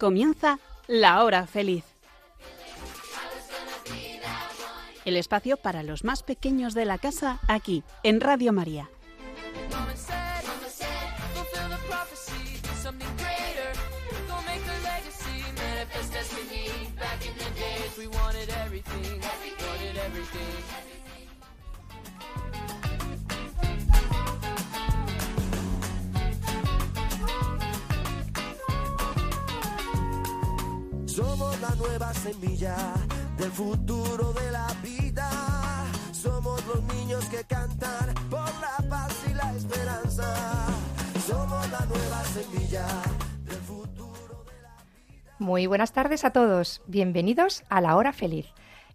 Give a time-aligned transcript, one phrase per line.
[0.00, 0.58] Comienza
[0.88, 1.84] La Hora Feliz.
[5.04, 8.88] El espacio para los más pequeños de la casa aquí, en Radio María.
[46.10, 46.82] Tardes a todos.
[46.88, 48.46] Bienvenidos a La Hora Feliz,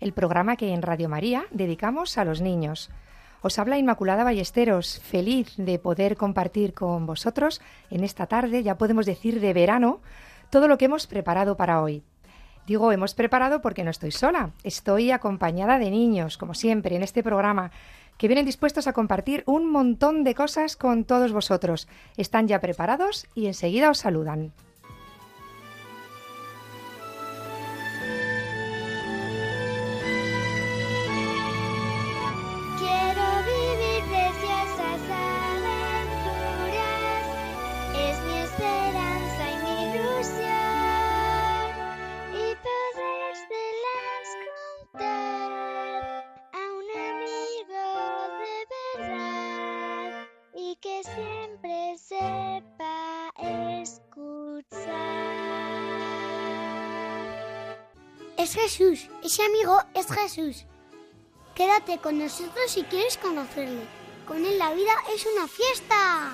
[0.02, 2.90] el programa que en Radio María dedicamos a los niños.
[3.42, 9.06] Os habla Inmaculada Ballesteros, feliz de poder compartir con vosotros en esta tarde, ya podemos
[9.06, 10.02] decir de verano,
[10.50, 12.04] todo lo que hemos preparado para hoy.
[12.68, 17.24] Digo, hemos preparado porque no estoy sola, estoy acompañada de niños, como siempre, en este
[17.24, 17.72] programa,
[18.18, 21.88] que vienen dispuestos a compartir un montón de cosas con todos vosotros.
[22.18, 24.52] Están ya preparados y enseguida os saludan.
[58.46, 60.66] Es Jesús, ese amigo es Jesús.
[61.56, 63.88] Quédate con nosotros si quieres conocerle.
[64.28, 66.30] Con él la vida es una fiesta.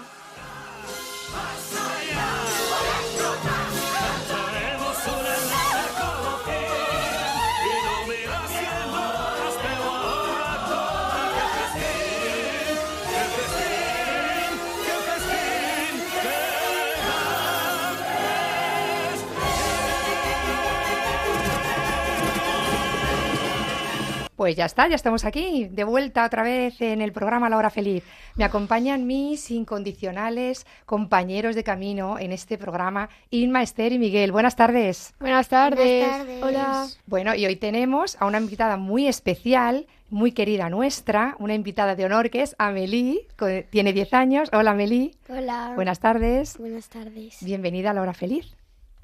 [24.41, 27.69] Pues ya está, ya estamos aquí, de vuelta otra vez en el programa La Hora
[27.69, 28.03] Feliz.
[28.37, 34.31] Me acompañan mis incondicionales compañeros de camino en este programa, Inma, Esther y Miguel.
[34.31, 35.13] Buenas tardes.
[35.19, 35.99] Buenas tardes.
[35.99, 36.43] Buenas tardes.
[36.43, 36.87] Hola.
[37.05, 42.05] Bueno, y hoy tenemos a una invitada muy especial, muy querida nuestra, una invitada de
[42.05, 43.27] honor que es Amelie,
[43.69, 44.49] tiene 10 años.
[44.53, 45.73] Hola Amelie, Hola.
[45.75, 46.57] buenas tardes.
[46.57, 47.37] Buenas tardes.
[47.41, 48.55] Bienvenida a La Hora Feliz.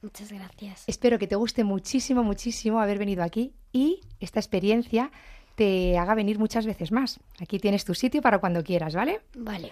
[0.01, 0.83] Muchas gracias.
[0.87, 5.11] Espero que te guste muchísimo, muchísimo haber venido aquí y esta experiencia
[5.55, 7.19] te haga venir muchas veces más.
[7.41, 9.21] Aquí tienes tu sitio para cuando quieras, ¿vale?
[9.35, 9.71] Vale.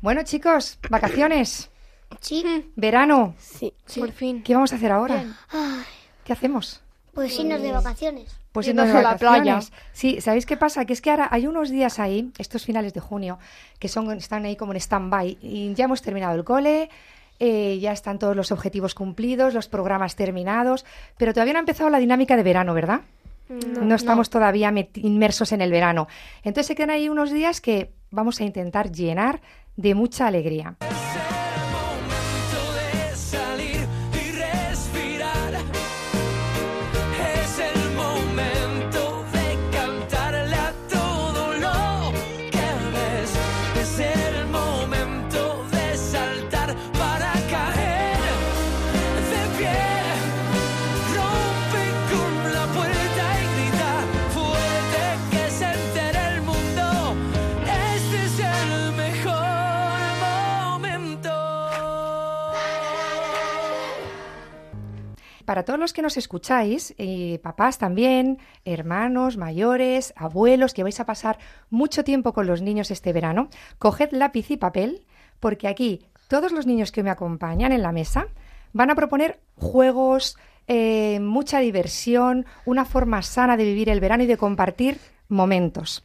[0.00, 1.70] Bueno, chicos, vacaciones,
[2.20, 2.44] Sí.
[2.76, 3.34] verano.
[3.38, 4.42] Sí, por fin.
[4.42, 5.24] ¿Qué vamos a hacer ahora?
[5.50, 5.82] Ay,
[6.24, 6.80] ¿Qué hacemos?
[7.12, 8.36] pues irnos de vacaciones.
[8.52, 9.54] Pues Irnos irnos de a la playa.
[9.54, 9.72] vacaciones.
[9.92, 10.84] Sí, ¿sabéis qué pasa?
[10.84, 13.38] Que es que ahora hay unos días ahí, estos finales de junio,
[13.80, 16.88] que son, están ahí como en stand-by y ya hemos terminado el cole,
[17.38, 20.84] eh, ya están todos los objetivos cumplidos, los programas terminados,
[21.16, 23.02] pero todavía no ha empezado la dinámica de verano, ¿verdad?
[23.48, 26.06] No, estamos todavía inmersos en el verano.
[26.42, 29.40] Entonces se quedan ahí unos días que vamos a intentar llenar
[29.76, 30.76] de mucha alegría.
[65.48, 68.36] Para todos los que nos escucháis, eh, papás también,
[68.66, 71.38] hermanos, mayores, abuelos, que vais a pasar
[71.70, 73.48] mucho tiempo con los niños este verano,
[73.78, 75.06] coged lápiz y papel,
[75.40, 78.26] porque aquí todos los niños que me acompañan en la mesa
[78.74, 80.36] van a proponer juegos,
[80.66, 84.98] eh, mucha diversión, una forma sana de vivir el verano y de compartir
[85.30, 86.04] momentos.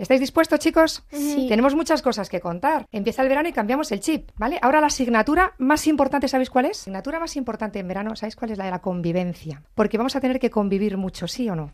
[0.00, 1.02] ¿Estáis dispuestos, chicos?
[1.10, 1.46] Sí.
[1.48, 2.86] Tenemos muchas cosas que contar.
[2.90, 4.58] Empieza el verano y cambiamos el chip, ¿vale?
[4.62, 6.78] Ahora la asignatura más importante, ¿sabéis cuál es?
[6.78, 8.58] La asignatura más importante en verano, ¿sabéis cuál es?
[8.58, 9.62] La de la convivencia.
[9.74, 11.70] Porque vamos a tener que convivir mucho, ¿sí o no?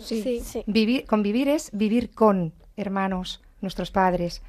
[0.00, 0.40] Sí.
[0.44, 0.62] sí.
[0.66, 4.42] Vivir, convivir es vivir con hermanos, nuestros padres,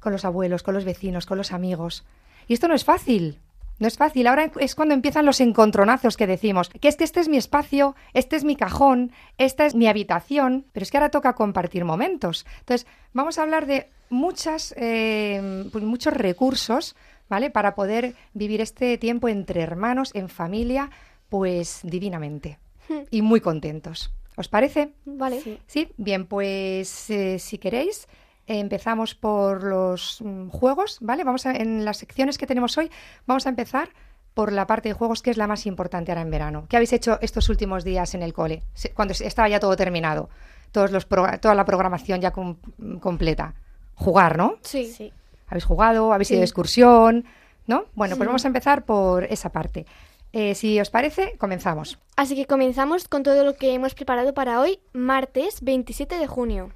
[0.00, 2.04] con los abuelos, con los vecinos, con los amigos.
[2.46, 3.38] Y esto no es fácil.
[3.78, 4.26] No es fácil.
[4.26, 6.68] Ahora es cuando empiezan los encontronazos que decimos.
[6.68, 10.66] Que es que este es mi espacio, este es mi cajón, esta es mi habitación.
[10.72, 12.46] Pero es que ahora toca compartir momentos.
[12.60, 16.94] Entonces, vamos a hablar de muchas, eh, pues muchos recursos,
[17.28, 17.50] ¿vale?
[17.50, 20.90] Para poder vivir este tiempo entre hermanos, en familia,
[21.28, 22.58] Pues divinamente.
[23.10, 24.12] Y muy contentos.
[24.36, 24.92] ¿Os parece?
[25.04, 25.58] Vale.
[25.66, 28.06] Sí, bien, pues eh, si queréis,
[28.46, 31.24] empezamos por los mm, juegos, ¿vale?
[31.24, 32.90] Vamos a, en las secciones que tenemos hoy,
[33.26, 33.88] vamos a empezar
[34.34, 36.66] por la parte de juegos que es la más importante ahora en verano.
[36.68, 38.62] ¿Qué habéis hecho estos últimos días en el cole?
[38.94, 40.28] Cuando estaba ya todo terminado,
[40.72, 42.56] todos los pro- toda la programación ya com-
[43.00, 43.54] completa.
[43.94, 44.56] Jugar, ¿no?
[44.62, 44.92] Sí.
[44.92, 45.12] sí.
[45.46, 46.12] ¿Habéis jugado?
[46.12, 47.24] ¿Habéis ido de excursión?
[47.66, 47.84] ¿No?
[47.94, 49.86] Bueno, pues vamos a empezar por esa parte.
[50.32, 51.98] Eh, si os parece, comenzamos.
[52.16, 56.72] Así que comenzamos con todo lo que hemos preparado para hoy, martes 27 de junio.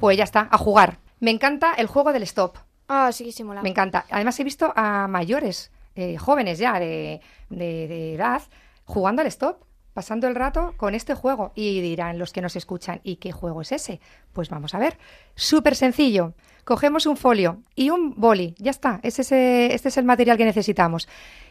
[0.00, 0.98] Pues ya está, a jugar.
[1.20, 2.56] Me encanta el juego del stop.
[2.88, 3.62] Ah, sí se mola.
[3.62, 4.04] Me encanta.
[4.10, 8.42] Además he visto a mayores, eh, jóvenes ya de, de- de edad,
[8.84, 11.52] jugando al stop, pasando el rato con este juego.
[11.56, 14.00] Y dirán los que nos escuchan, ¿y qué juego es ese?
[14.32, 14.96] Pues vamos a ver.
[15.34, 16.34] Súper sencillo.
[16.64, 18.54] Cogemos un folio y un boli.
[18.58, 19.00] Ya está.
[19.02, 21.08] Ese es, eh, este es el material que necesitamos.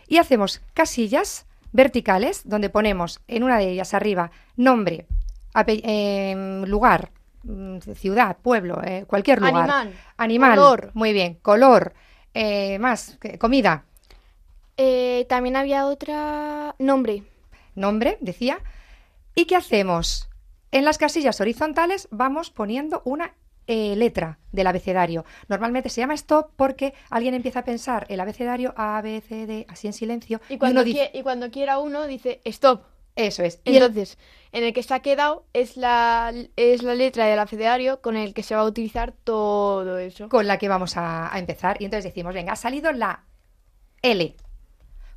[0.07, 5.05] Y hacemos casillas verticales donde ponemos en una de ellas arriba nombre,
[5.83, 7.11] em, lugar,
[7.95, 9.55] ciudad, pueblo, eh, cualquier lugar.
[9.69, 9.93] Animal.
[10.17, 10.55] Animal.
[10.57, 10.91] Color.
[10.93, 11.35] Muy bien.
[11.41, 11.93] Color.
[12.33, 13.17] Eh, más.
[13.39, 13.85] Comida.
[14.77, 16.75] Eh, también había otra...
[16.79, 17.23] Nombre.
[17.75, 18.59] Nombre, decía.
[19.35, 20.29] ¿Y qué hacemos?
[20.71, 23.33] En las casillas horizontales vamos poniendo una
[23.67, 25.25] eh, letra del abecedario.
[25.47, 29.65] Normalmente se llama stop porque alguien empieza a pensar el abecedario A, B, C, D,
[29.69, 30.41] así en silencio.
[30.49, 32.83] Y cuando, uno dice, quie- y cuando quiera uno dice stop.
[33.17, 33.59] Eso es.
[33.65, 34.17] Y el- Entonces,
[34.53, 38.33] en el que se ha quedado es la, es la letra del abecedario con el
[38.33, 40.29] que se va a utilizar todo eso.
[40.29, 41.77] con la que vamos a, a empezar.
[41.81, 43.23] Y entonces decimos, venga, ha salido la
[44.01, 44.35] L.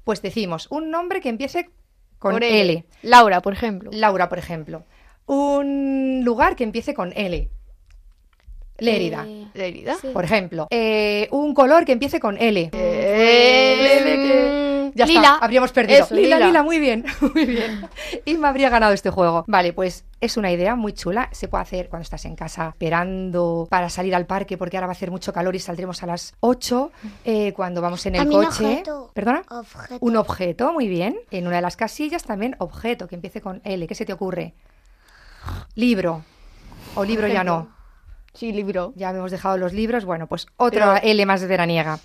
[0.05, 1.71] Pues decimos un nombre que empiece
[2.19, 2.85] con Por L.
[3.03, 3.91] Laura, por ejemplo.
[3.93, 4.85] Laura, por ejemplo.
[5.27, 7.49] Un lugar que empiece con L.
[8.79, 9.95] Lérida, Eh, Lérida.
[9.97, 10.09] sí.
[10.13, 10.67] por ejemplo.
[10.71, 12.71] Eh, un color que empiece con L.
[12.73, 15.21] Eh, Ya Lila.
[15.21, 16.05] está, habríamos perdido.
[16.05, 16.47] Eso, lila, lila.
[16.47, 17.05] lila, muy bien,
[17.35, 17.89] muy bien.
[18.25, 19.45] Y me habría ganado este juego.
[19.47, 21.29] Vale, pues es una idea muy chula.
[21.33, 24.93] Se puede hacer cuando estás en casa esperando para salir al parque porque ahora va
[24.93, 26.93] a hacer mucho calor y saldremos a las 8
[27.25, 28.65] eh, cuando vamos en el También coche.
[28.65, 29.11] objeto.
[29.15, 29.43] ¿Perdona?
[29.51, 29.99] Objeto.
[30.01, 31.17] Un objeto, muy bien.
[31.31, 33.87] En una de las casillas también objeto que empiece con L.
[33.87, 34.55] ¿Qué se te ocurre?
[35.75, 36.25] Libro.
[36.95, 37.69] O libro ya no.
[38.35, 38.93] Sí, libro.
[38.97, 40.05] Ya hemos dejado los libros.
[40.05, 41.99] Bueno, pues otra L más veraniega.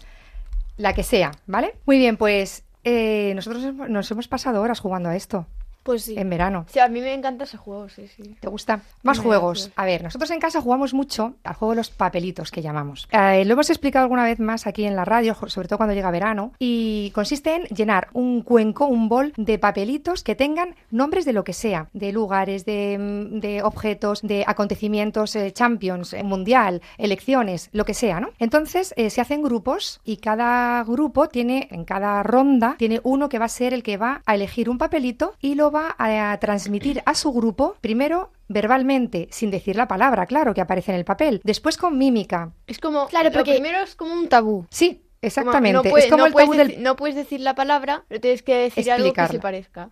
[0.78, 1.76] La que sea, ¿vale?
[1.86, 5.48] Muy bien, pues eh, nosotros nos hemos pasado horas jugando a esto
[5.86, 6.16] Pues sí.
[6.18, 6.66] en verano.
[6.68, 8.36] Sí, a mí me encanta ese juego, sí, sí.
[8.40, 8.82] ¿Te gusta?
[9.04, 9.70] Más Me juegos.
[9.76, 13.08] A ver, nosotros en casa jugamos mucho al juego de los papelitos que llamamos.
[13.12, 16.10] Eh, lo hemos explicado alguna vez más aquí en la radio, sobre todo cuando llega
[16.10, 21.34] verano, y consiste en llenar un cuenco, un bol de papelitos que tengan nombres de
[21.34, 26.82] lo que sea, de lugares, de, mm, de objetos, de acontecimientos, eh, champions, eh, mundial,
[26.98, 28.30] elecciones, lo que sea, ¿no?
[28.40, 33.46] Entonces se hacen grupos y cada grupo tiene, en cada ronda, tiene uno que va
[33.46, 37.14] a ser el que va a elegir un papelito y lo va a, transmitir a
[37.14, 41.78] su grupo, primero verbalmente, sin decir la palabra, claro, que aparece en el papel, después
[41.78, 42.52] con mímica.
[42.68, 43.08] Es como.
[43.08, 44.66] Claro, lo porque- primero es como un tabú.
[44.70, 45.74] Sí, Como exactamente.
[45.74, 46.84] no puedes- es como no el puedes tabú del...
[46.84, 49.90] no puedes decir la palabra, pero tienes que decir algo que se parezca.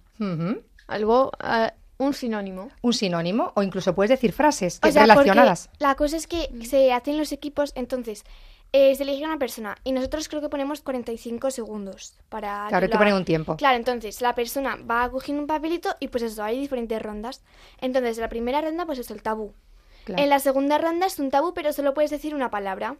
[0.88, 2.70] Algo, ah, un sinónimo.
[2.82, 5.70] Un sinónimo o incluso puedes decir frases O eh, sea, porque relacionadas.
[5.80, 8.24] la cosa es que se hacen los equipos, entonces
[8.74, 12.65] eh, se elige una persona y nosotros creo que ponemos 45 segundos para...
[12.70, 13.56] Claro, hay que poner un tiempo.
[13.56, 17.44] Claro, entonces la persona va cogiendo un papelito y pues eso, hay diferentes rondas.
[17.80, 19.53] Entonces, la primera ronda pues es el tabú.
[20.06, 20.22] Claro.
[20.22, 22.98] En la segunda ronda es un tabú, pero solo puedes decir una palabra.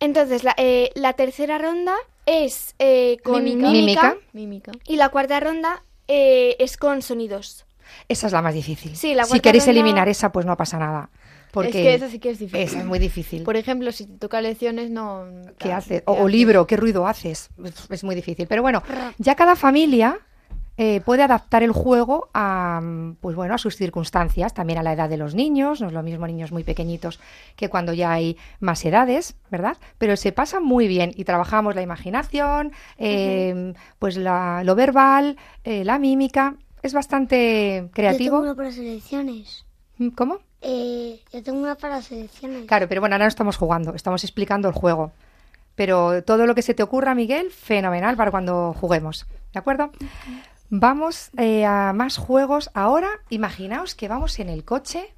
[0.00, 1.94] Entonces, la, eh, la tercera ronda
[2.26, 4.16] es eh, con Mímica.
[4.32, 7.64] mímica, y la cuarta ronda eh, es con sonidos.
[8.08, 8.96] Esa es la más difícil.
[8.96, 11.10] Sí, la si queréis ronda- eliminar esa, pues no pasa nada.
[11.54, 12.60] Porque Es que esa sí que es difícil.
[12.60, 13.42] esa es muy difícil.
[13.44, 15.24] Por ejemplo, si te toca lecciones, no.
[15.46, 16.00] ¿Qué claro, haces?
[16.02, 16.32] ¿qué O, haces?
[16.32, 17.48] libro, ¿qué ruido haces?
[17.64, 18.46] Es, es muy difícil.
[18.48, 18.82] Pero bueno,
[19.18, 20.18] ya cada familia
[20.76, 22.82] eh, puede adaptar el juego a,
[23.20, 25.80] pues bueno, a sus circunstancias, también a la edad de los niños.
[25.80, 27.20] No es lo mismo niños muy pequeñitos
[27.54, 29.76] que cuando ya hay más edades, ¿verdad?
[29.98, 35.84] Pero se pasa muy bien y trabajamos la imaginación, eh, pues la- lo verbal, eh,
[35.84, 36.56] la mímica.
[36.82, 38.40] Es bastante Yo tengo creativo.
[38.40, 39.64] una para selecciones.
[39.98, 40.40] Mm, ¿Cómo?
[40.66, 42.66] Eh, yo tengo una para selecciones.
[42.66, 45.12] Claro, pero bueno, ahora no estamos jugando, estamos explicando el juego.
[45.74, 49.26] Pero todo lo que se te ocurra, Miguel, fenomenal para cuando juguemos.
[49.52, 49.90] ¿De acuerdo?
[50.70, 52.70] Vamos eh, a más juegos.
[52.72, 55.12] Ahora, imaginaos que vamos en el coche,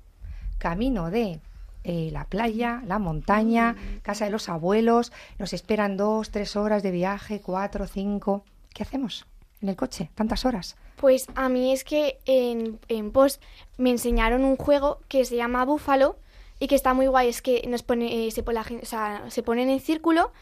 [0.58, 1.38] camino de
[1.84, 5.12] eh, la playa, la montaña, casa de los abuelos.
[5.38, 8.44] Nos esperan dos, tres horas de viaje, cuatro, cinco.
[8.74, 9.26] ¿Qué hacemos
[9.66, 10.10] en el coche?
[10.14, 10.76] Tantas horas.
[10.96, 13.40] Pues a mí es que en, en POS
[13.76, 16.16] me enseñaron un juego que se llama Búfalo
[16.58, 17.28] y que está muy guay.
[17.28, 20.32] Es que nos pone, eh, se, pone o sea, se ponen en círculo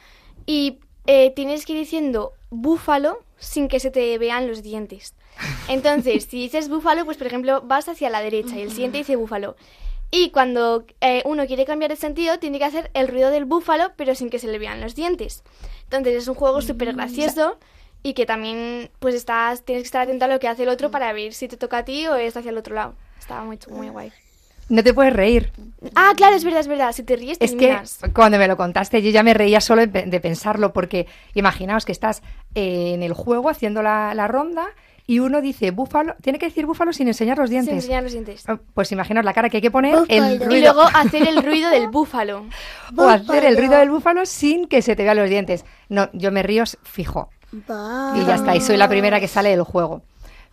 [0.47, 5.15] y eh, tienes que ir diciendo búfalo sin que se te vean los dientes.
[5.69, 9.17] Entonces, si dices búfalo, pues por ejemplo vas hacia la derecha y el siguiente dice
[9.17, 9.57] búfalo.
[10.11, 13.93] Y cuando eh, uno quiere cambiar de sentido, tiene que hacer el ruido del búfalo,
[13.97, 15.43] pero sin que se le vean los dientes.
[15.85, 17.59] Entonces es un juego súper gracioso
[18.05, 20.91] y que también pues estás tienes que estar atento a lo que hace el otro
[20.93, 22.95] para ver si te toca a ti o es hacia el otro lado.
[23.19, 24.13] Estaba muy, muy guay.
[24.69, 25.51] No te puedes reír.
[25.95, 26.93] Ah, claro, es verdad, es verdad.
[26.93, 27.77] Si te ríes, te Es que
[28.15, 31.85] cuando me lo contaste yo ya me reía solo de, pe- de pensarlo porque imaginaos
[31.85, 32.23] que estás
[32.55, 34.67] eh, en el juego haciendo la, la ronda
[35.07, 37.75] y uno dice búfalo, tiene que decir búfalo sin enseñar los Sin dientes.
[37.85, 38.45] enseñar los dientes.
[38.49, 40.45] Ah, Pues imaginaos la cara que hay que poner, el Búfalo.
[40.47, 42.47] ruido, Y luego hacer el ruido del búfalo.
[42.97, 43.57] o hacer el Búfalo.
[43.59, 45.67] ruido del búfalo sin que se te vean los dientes.
[45.91, 47.29] No, yo me río fijo
[48.17, 50.03] Y ya está, y soy la primera que sale del juego.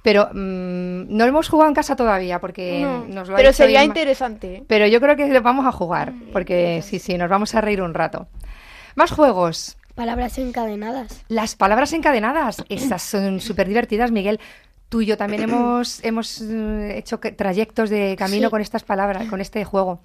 [0.04, 3.54] Pero mm, no lo hemos jugado en casa todavía porque No, nos lo ha Pero
[3.54, 4.64] sería interesante.
[4.68, 7.82] Pero yo creo que lo vamos a jugar, porque sí, sí, nos vamos a reír
[7.82, 8.28] un rato.
[8.96, 9.78] Más juegos.
[9.96, 11.24] Palabras encadenadas.
[11.28, 14.40] Las palabras encadenadas, esas son súper divertidas, Miguel.
[14.90, 18.52] Tú y yo también hemos, hemos eh, hecho trayectos de camino Sí.
[18.52, 20.00] con estas palabras, con este juego.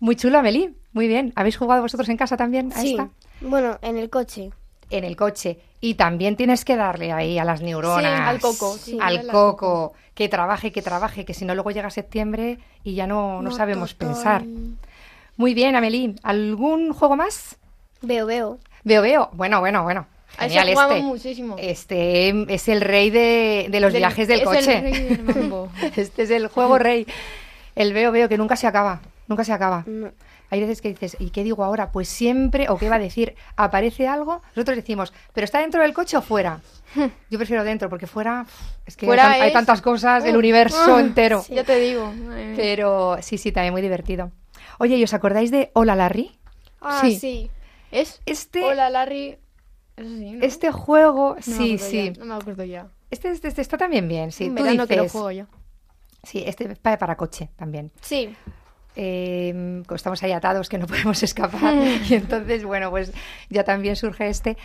[0.00, 0.72] Muy chulo, Amelie.
[0.92, 1.32] Muy bien.
[1.36, 3.08] ¿Habéis jugado vosotros en casa también a esta?
[3.40, 4.50] Bueno, en el coche.
[4.90, 5.58] En el coche.
[5.80, 8.20] Y también tienes que darle ahí a las neuronas.
[8.28, 9.92] al coco, sí, al coco.
[10.14, 13.92] Que trabaje, que trabaje, que si no luego llega septiembre y ya no, no sabemos
[13.94, 14.42] pensar.
[15.36, 16.14] Muy bien, Amelie.
[16.22, 17.56] ¿Algún juego más?
[18.00, 18.58] Veo, veo.
[18.84, 19.28] Veo, veo.
[19.32, 20.06] Bueno, bueno, bueno.
[20.38, 21.02] A ese Genial este.
[21.02, 21.56] muchísimo.
[21.58, 24.80] Este es el rey de, de los Del- viajes del es el coche.
[24.80, 25.68] rey del mambo.
[25.96, 27.06] este es el juego rey.
[27.74, 29.00] El veo, veo, que nunca se acaba.
[29.28, 29.84] Nunca se acaba.
[29.86, 30.10] No.
[30.50, 31.90] Hay veces que dices, ¿y qué digo ahora?
[31.90, 35.92] Pues siempre, o qué va a decir, aparece algo, nosotros decimos, ¿pero está dentro del
[35.92, 36.60] coche o fuera?
[37.30, 38.46] Yo prefiero dentro, porque fuera,
[38.86, 41.44] es que Fuera hay, tantas cosas, el universo uh, entero.
[41.48, 42.12] Ya te digo.
[42.56, 44.30] Pero sí, sí, también muy divertido.
[44.78, 46.38] Oye, ¿y os acordáis de Hola Larry?
[46.80, 47.18] Ah, Sí.
[47.18, 47.50] sí.
[47.90, 48.20] Es.
[48.26, 49.38] Este, Hola, Larry.
[49.96, 50.30] Eso sí.
[50.32, 50.44] ¿no?
[50.44, 52.12] este juego, No sí, sí.
[52.14, 52.88] ya, no me acuerdo ya.
[53.10, 54.48] Este, este- este está también bien, sí.
[54.48, 55.44] Tú verano que lo dices- juego yo.
[56.22, 57.90] Sí, este es para, para coche también.
[58.02, 58.34] Sí.
[58.96, 61.74] Eh, estamos ahí atados que no podemos escapar.
[62.08, 63.12] y entonces, bueno, pues
[63.48, 64.56] ya también surge este.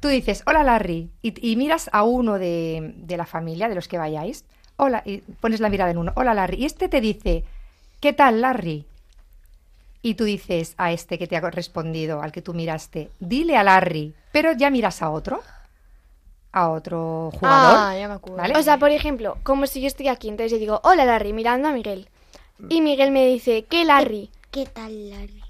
[0.00, 3.88] Tú dices, hola Larry, y, y miras a uno de, de la familia, de los
[3.88, 4.44] que vayáis.
[4.76, 6.12] Hola, y pones la mirada en uno.
[6.14, 6.58] Hola Larry.
[6.58, 7.44] Y este te dice,
[8.00, 8.86] ¿qué tal Larry?
[10.02, 13.64] Y tú dices a este que te ha respondido, al que tú miraste, dile a
[13.64, 15.40] Larry, pero ya miras a otro,
[16.52, 17.76] a otro jugador.
[17.76, 18.38] Ah, ya me acuerdo.
[18.38, 18.56] ¿Vale?
[18.56, 21.68] O sea, por ejemplo, como si yo estoy aquí, entonces yo digo, hola Larry, mirando
[21.68, 22.08] a Miguel.
[22.68, 24.30] Y Miguel me dice, ¿qué Larry?
[24.50, 25.42] ¿Qué tal, Larry?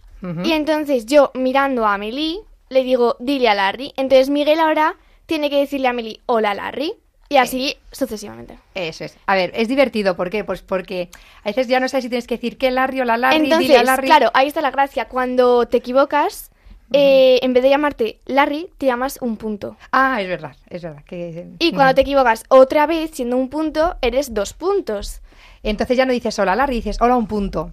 [0.44, 3.92] Y entonces yo, mirando a Amelie, le digo, dile a Larry.
[3.96, 4.96] Entonces Miguel ahora
[5.26, 6.92] tiene que decirle a Amelie, hola Larry.
[7.30, 8.58] Y así sucesivamente.
[8.74, 9.16] Eso es.
[9.26, 10.16] A ver, es divertido.
[10.16, 10.44] ¿Por qué?
[10.44, 11.10] Pues porque
[11.44, 13.54] a veces ya no sabes si tienes que decir que Larry o la Larry, dile
[13.54, 14.06] a Entonces, Larry.
[14.06, 15.08] claro, ahí está la gracia.
[15.08, 16.50] Cuando te equivocas,
[16.92, 19.76] eh, en vez de llamarte Larry, te llamas un punto.
[19.92, 21.04] Ah, es verdad, es verdad.
[21.04, 21.48] Que...
[21.58, 25.20] Y cuando te equivocas otra vez, siendo un punto, eres dos puntos.
[25.62, 27.72] Entonces ya no dices hola Larry, dices hola un punto.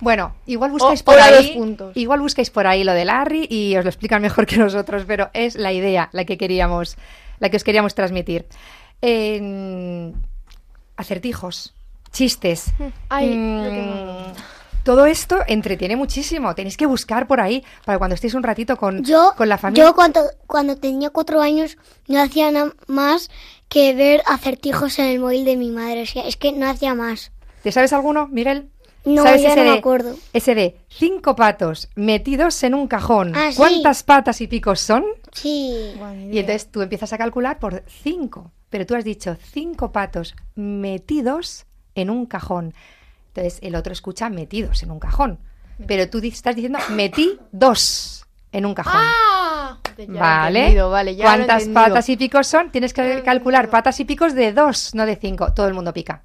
[0.00, 1.58] Bueno, igual buscáis O- por ahí,
[1.94, 5.30] igual buscáis por ahí lo de Larry y os lo explican mejor que nosotros, pero
[5.32, 6.96] es la idea la que queríamos,
[7.38, 8.46] la que os queríamos transmitir.
[9.00, 10.14] En-
[10.96, 11.74] acertijos,
[12.12, 12.72] chistes.
[13.08, 16.54] Ay, Mm, lo que no- todo esto entretiene muchísimo.
[16.54, 19.84] Tenéis que buscar por ahí para cuando estéis un ratito con, Yo, con la familia.
[19.84, 21.76] yo cuando, cuando tenía cuatro años
[22.06, 23.28] no hacía nada más
[23.68, 26.02] que ver acertijos en el móvil de mi madre.
[26.02, 27.32] O sea, es que no hacía más.
[27.62, 28.70] ¿Te sabes alguno, Miguel?
[29.04, 30.16] No, ¿Sabes ya ese no me de- acuerdo.
[30.32, 33.32] Ese de cinco patos metidos en un cajón.
[33.36, 33.56] Ah, sí.
[33.56, 35.04] ¿Cuántas patas y picos son?
[35.32, 35.92] Sí.
[36.30, 38.50] Y entonces tú empiezas a calcular por cinco.
[38.68, 42.74] Pero tú has dicho cinco patos metidos en un cajón.
[43.28, 45.38] Entonces el otro escucha metidos en un cajón.
[45.86, 49.02] Pero tú estás diciendo metí dos en un cajón.
[49.04, 49.12] ¡Ah!
[50.08, 50.74] ¿Vale?
[50.74, 52.70] ya ¿Cuántas patas y picos son?
[52.70, 55.52] Tienes que calcular patas y picos de dos, no de cinco.
[55.54, 56.22] Todo el mundo pica.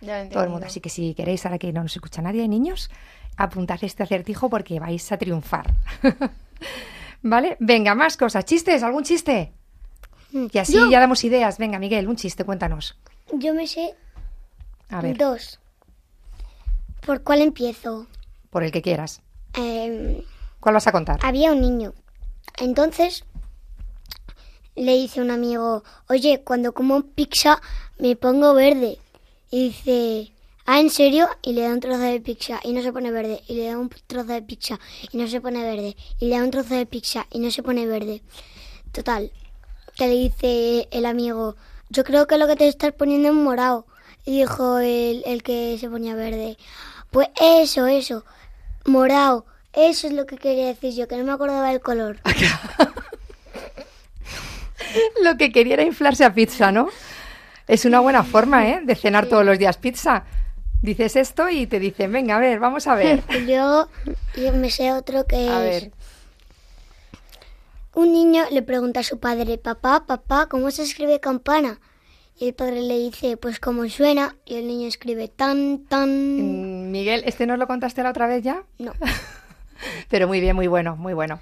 [0.00, 0.66] Ya Todo el mundo.
[0.66, 2.90] Así que si queréis, ahora que no nos escucha nadie, niños,
[3.36, 5.72] apuntad este acertijo porque vais a triunfar.
[7.22, 7.56] ¿Vale?
[7.60, 8.44] Venga, más cosas.
[8.44, 8.82] ¿Chistes?
[8.82, 9.52] ¿Algún chiste?
[10.32, 11.58] Y así Yo- ya damos ideas.
[11.58, 12.98] Venga, Miguel, un chiste, cuéntanos.
[13.32, 13.94] Yo me sé
[14.90, 15.58] A ver, dos.
[17.06, 18.06] ¿Por cuál empiezo?
[18.50, 19.20] por el que quieras.
[19.54, 20.22] Em,
[20.60, 21.18] ¿Cuál vas a contar?
[21.22, 21.92] había un niño.
[22.58, 23.24] Entonces
[24.76, 27.60] le dice un amigo, oye, cuando como pizza
[27.98, 28.98] me pongo verde.
[29.50, 30.32] Y dice,
[30.66, 31.28] ah, ¿en serio?
[31.42, 33.42] Y le da un trozo de pizza y no se pone verde.
[33.46, 34.80] Y le da un trozo de pizza
[35.12, 35.96] y no se pone verde.
[36.18, 38.22] Y le da un trozo de pizza y no se pone verde.
[38.92, 39.32] Total,
[39.96, 41.56] que le dice el amigo,
[41.88, 43.86] yo creo que lo que te estás poniendo es morado.
[44.24, 46.56] Y dijo el, el que se ponía verde,
[47.10, 48.24] pues eso, eso,
[48.86, 49.46] morado.
[49.76, 52.18] Eso es lo que quería decir yo, que no me acordaba del color.
[55.22, 56.88] Lo que quería era inflarse a pizza, ¿no?
[57.66, 58.80] Es una buena forma, ¿eh?
[58.84, 60.24] De cenar todos los días pizza.
[60.82, 63.22] Dices esto y te dicen, venga, a ver, vamos a ver.
[63.30, 63.88] Y luego
[64.36, 65.82] yo me sé otro que A es...
[65.82, 65.92] ver.
[67.94, 71.80] Un niño le pregunta a su padre, papá, papá, ¿cómo se escribe campana?
[72.36, 76.08] Y el padre le dice, pues como suena, y el niño escribe tan, tan...
[76.08, 78.64] Mm, Miguel, ¿este nos lo contaste la otra vez ya?
[78.78, 78.92] No.
[80.08, 81.40] Pero muy bien, muy bueno, muy bueno.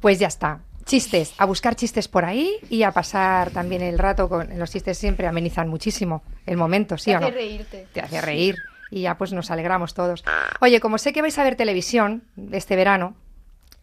[0.00, 0.60] Pues ya está.
[0.84, 4.98] Chistes, a buscar chistes por ahí y a pasar también el rato con los chistes
[4.98, 7.26] siempre amenizan muchísimo el momento, ¿sí Te o no?
[7.26, 7.86] hace reírte.
[7.94, 8.58] Te hace reír
[8.90, 10.22] y ya pues nos alegramos todos.
[10.60, 13.14] Oye, como sé que vais a ver televisión este verano,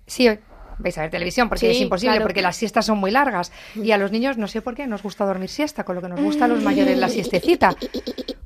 [0.06, 0.30] sí,
[0.78, 2.26] vais a ver televisión porque Sí, es imposible, claro.
[2.26, 5.02] porque las siestas son muy largas y a los niños no sé por qué nos
[5.02, 7.76] gusta dormir siesta, con lo que nos gusta a los mayores la siestecita.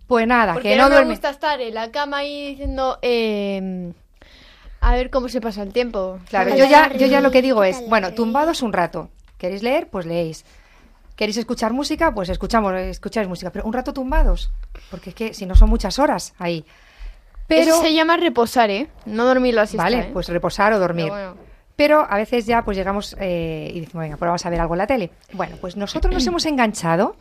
[0.08, 3.92] Pues nada, Porque que no, no gusta estar en la cama ahí diciendo, eh,
[4.86, 6.20] a ver cómo se pasa el tiempo.
[6.30, 9.10] Claro, yo ya, yo ya lo que digo ¿qué es, bueno, tumbados un rato.
[9.39, 9.88] ¿Queréis leer?
[9.88, 10.46] Pues leéis.
[11.15, 12.13] ¿Queréis escuchar música?
[12.13, 13.50] Pues escuchamos, escucháis música.
[13.50, 14.51] Pero un rato tumbados.
[14.92, 16.65] Porque es que si no son muchas horas ahí.
[17.48, 18.88] Pero, Eso se llama reposar, ¿eh?
[19.08, 20.10] No dormir la siesta, vale, ¿eh?
[20.13, 21.06] pues reposar o dormir.
[21.06, 21.38] Pero bueno.
[21.75, 24.75] Pero a veces ya pues llegamos eh, y decimos, venga, pues vamos a ver algo
[24.75, 25.10] en la tele.
[25.34, 27.15] Bueno, pues nosotros nos hemos enganchado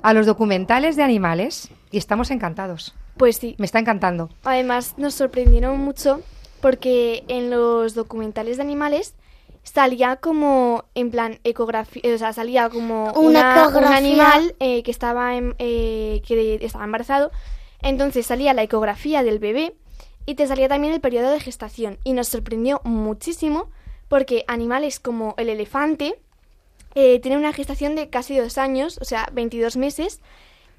[0.00, 2.94] a los documentales de animales y estamos encantados.
[3.18, 3.56] Pues sí.
[3.58, 4.30] Me está encantando.
[4.44, 6.22] Además, nos sorprendieron mucho
[6.60, 9.14] porque en los documentales de animales
[9.62, 14.90] salía como en plan ecografía, o sea, salía como Una una- un animal eh, que
[14.90, 17.30] estaba en- eh, que estaba embarazado.
[17.82, 19.74] Entonces salía la ecografía del bebé
[20.26, 23.70] y te salía también el periodo de gestación y nos sorprendió muchísimo
[24.08, 26.18] porque animales como el elefante
[26.94, 30.20] eh, tienen una gestación de casi dos años, o sea, 22 meses.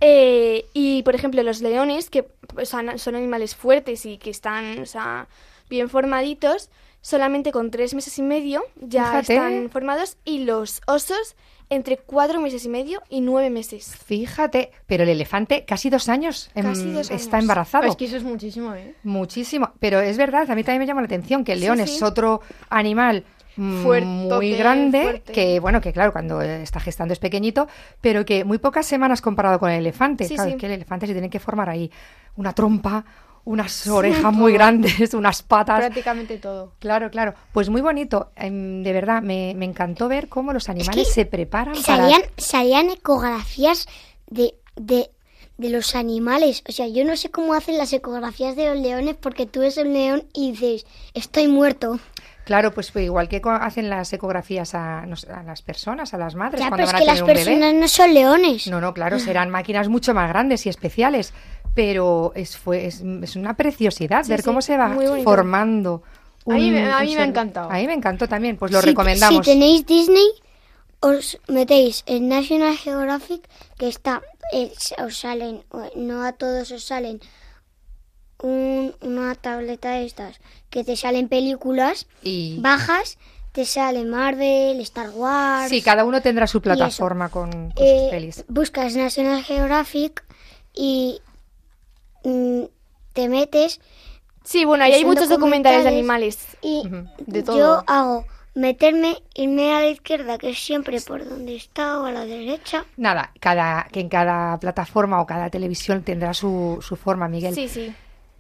[0.02, 2.28] Eh, y, por ejemplo, los leones, que
[2.64, 5.28] son, son animales fuertes y que están o sea,
[5.72, 6.70] bien formaditos,
[7.02, 9.34] solamente con tres meses y medio ya Fíjate.
[9.34, 10.18] están formados.
[10.24, 11.36] Y los osos,
[11.70, 13.96] entre cuatro meses y medio y nueve meses.
[14.06, 16.72] Fíjate, pero el elefante casi dos años, em,
[17.10, 17.88] está embarazado.
[17.88, 18.94] Es que eso es muchísimo, ¿eh?
[19.04, 21.84] Muchísimo, pero es verdad, a mí también me llama la atención que el león sí.
[21.84, 23.24] es otro animal
[23.56, 25.32] mm, Fuertote, muy grande, fuerte.
[25.32, 27.70] que bueno, que claro, cuando eh, está gestando es pequeñito,
[28.02, 30.26] pero que muy pocas semanas comparado con el elefante.
[30.26, 30.56] Sí, claro, sí.
[30.56, 31.90] es que el elefante se tiene que formar ahí
[32.36, 33.06] una trompa,
[33.44, 35.80] unas orejas muy grandes, unas patas.
[35.80, 36.74] Prácticamente todo.
[36.80, 37.34] Claro, claro.
[37.54, 38.32] Pues muy bonito.
[38.36, 41.98] Em, de verdad, me, me encantó ver cómo los animales que se preparan para...
[42.04, 43.88] Salían, salían ecografías
[44.28, 45.10] de, de,
[45.58, 46.64] de los animales.
[46.70, 49.78] O sea, yo no sé cómo hacen las ecografías de los leones porque tú ves
[49.78, 52.00] un león y dices, estoy muerto.
[52.44, 56.34] Claro, pues fue igual que hacen las ecografías a, nos- a las personas, a las
[56.36, 57.44] madres, Ya, cuando pero es van a que las un bebé.
[57.46, 58.68] personas no son leones.
[58.68, 61.34] No, no, claro, serán máquinas mucho más grandes y especiales,
[61.74, 66.04] pero es, fue, es, es una preciosidad ver sí, cómo se va formando.
[66.48, 67.70] A mí me- a un mí me ha encantado.
[67.70, 69.46] A mí me encantó también, pues lo Si- recomendamos.
[69.46, 70.28] Si tenéis Disney,
[71.00, 74.22] os metéis en National Geographic, que está,
[75.04, 75.64] os salen,
[75.96, 77.20] no a todos os salen,
[78.42, 83.18] un- una tableta de estas, que te salen películas, Y bajas,
[83.52, 85.70] te sale Marvel, Star Wars.
[85.70, 88.46] sí, cada uno tendrá su plataforma con, con Eh, sus pelis.
[88.48, 90.24] buscas National Geographic
[90.74, 91.20] y
[92.24, 92.64] mm,
[93.14, 93.80] te metes
[94.44, 96.58] Sí, bueno, ahí hay muchos documentales de animales.
[96.62, 97.56] y Ujú, de todo.
[97.58, 102.12] yo hago meterme, irme a la izquierda, que es siempre por donde está, o a
[102.12, 102.86] la derecha.
[102.98, 107.54] Nada, cada, que en cada plataforma o cada televisión tendrá su, su forma, Miguel.
[107.56, 107.94] Sí, sí.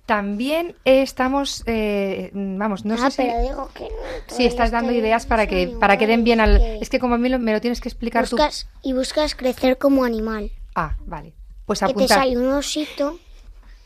[0.06, 3.17] También eh, estamos, eh, vamos, no ah, sé si...
[3.30, 4.36] pero digo que no.
[4.36, 6.56] Sí, estás dando ideas para que, para que den bien al...
[6.56, 8.36] iguales, Es que como a mí lo- me lo tienes que explicar tú...
[8.36, 10.52] buscas, Y buscas crecer como animal.
[10.76, 11.34] Ah, vale.
[11.65, 12.17] Pues Que te apuntar.
[12.20, 13.20] sale un osito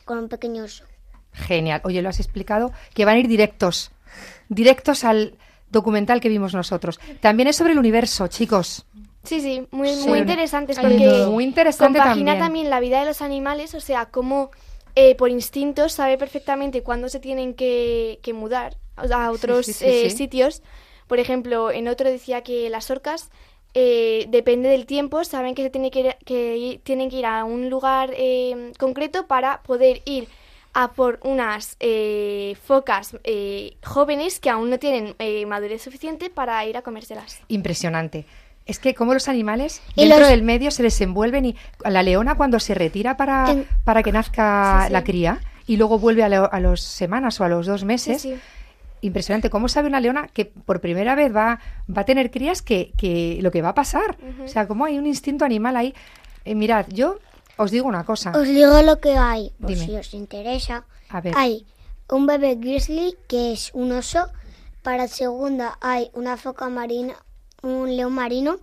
[0.05, 0.85] con un pequeño oso.
[1.33, 1.81] Genial.
[1.83, 3.91] Oye, lo has explicado, que van a ir directos,
[4.47, 5.37] directos al
[5.69, 6.99] documental que vimos nosotros.
[7.19, 8.85] También es sobre el universo, chicos.
[9.23, 10.07] Sí, sí, muy, Sí.
[10.07, 11.25] muy interesantes porque.
[11.29, 12.39] Muy interesante compagina también.
[12.39, 12.69] también.
[12.69, 14.51] la vida de los animales, o sea, cómo
[14.95, 19.85] eh, por instinto sabe perfectamente cuándo se tienen que, que mudar a otros sí, sí,
[19.85, 20.17] eh, sí.
[20.17, 20.61] sitios.
[21.07, 23.29] Por ejemplo, en otro decía que las orcas,
[23.75, 27.43] eh, depende del tiempo, saben que, se tiene que, ir- que tienen que ir a
[27.43, 30.27] un lugar eh, concreto para poder ir
[30.73, 36.65] a por unas eh, focas eh, jóvenes que aún no tienen eh, madurez suficiente para
[36.65, 37.39] ir a comérselas.
[37.47, 38.25] Impresionante.
[38.65, 42.59] Es que como los animales dentro los- del medio se desenvuelven y la leona cuando
[42.59, 44.93] se retira para, En- para que nazca Sí, sí.
[44.93, 48.21] la cría y luego vuelve a, lo- a las semanas o a los dos meses,
[48.23, 48.35] sí.
[49.05, 49.49] Impresionante.
[49.49, 53.39] ¿Cómo sabe una leona que por primera vez va, va a tener crías que, que
[53.41, 54.17] lo que va a pasar?
[54.43, 55.93] O sea, cómo hay un instinto animal ahí.
[56.43, 57.19] Eh, mirad, yo
[57.57, 58.31] os digo una cosa.
[58.31, 59.85] Os digo lo que hay, por Dime.
[59.85, 60.85] si os interesa.
[61.09, 61.33] A ver.
[61.37, 61.65] Hay
[62.09, 64.27] un bebé grizzly, que es un oso.
[64.83, 67.15] Para segunda hay una foca marina,
[67.63, 68.59] un león marino.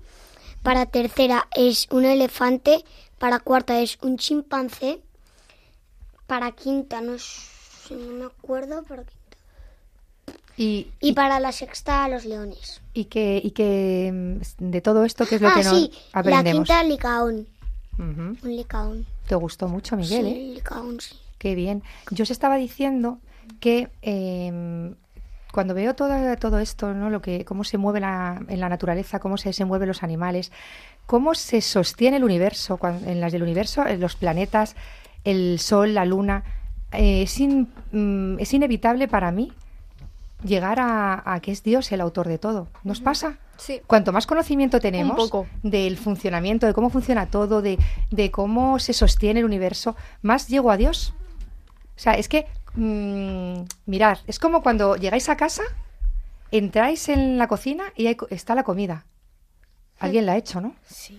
[0.62, 2.84] Para tercera es un elefante.
[3.18, 5.00] Para cuarta es un chimpancé.
[6.26, 8.82] Para quinta no, sé, no me acuerdo.
[8.82, 9.21] Quinta.
[10.56, 12.82] Y, Y para la sexta los leones.
[12.92, 14.10] y que, y que
[14.60, 16.68] mm, de todo esto, ¿qué es lo ah, que nos sí, la aprendemos?
[16.68, 17.46] quinta licaón.
[17.98, 18.36] Ujú.
[18.46, 19.06] Un licaón.
[19.26, 20.54] Te gustó mucho, Miguel, sí, ¿eh?
[20.56, 21.16] licaón, sí.
[21.38, 21.82] Qué bien.
[22.10, 23.18] Yo os estaba diciendo
[23.60, 24.94] que eh,
[25.52, 27.10] cuando veo todo, todo esto, ¿no?
[27.10, 30.52] Lo que, cómo se mueve la, en la naturaleza, cómo se desenvuelven los animales,
[31.06, 34.76] cómo se sostiene el universo, cuan- en las del universo, en los planetas,
[35.24, 36.44] el sol, la luna,
[36.92, 39.52] eh, es, in- mm, es inevitable para mí
[40.44, 42.68] llegar a, a que es Dios el autor de todo.
[42.84, 43.38] ¿Nos pasa?
[43.56, 43.80] Sí.
[43.86, 45.46] Cuanto más conocimiento tenemos poco.
[45.62, 47.78] del funcionamiento, de cómo funciona todo, de,
[48.10, 51.14] de cómo se sostiene el universo, más llego a Dios.
[51.96, 55.62] O sea, es que, mm, mirad, es como cuando llegáis a casa,
[56.50, 59.06] entráis en la cocina y ahí co- está la comida.
[60.00, 60.74] Alguien la ha hecho, ¿no?
[60.86, 61.18] Sí.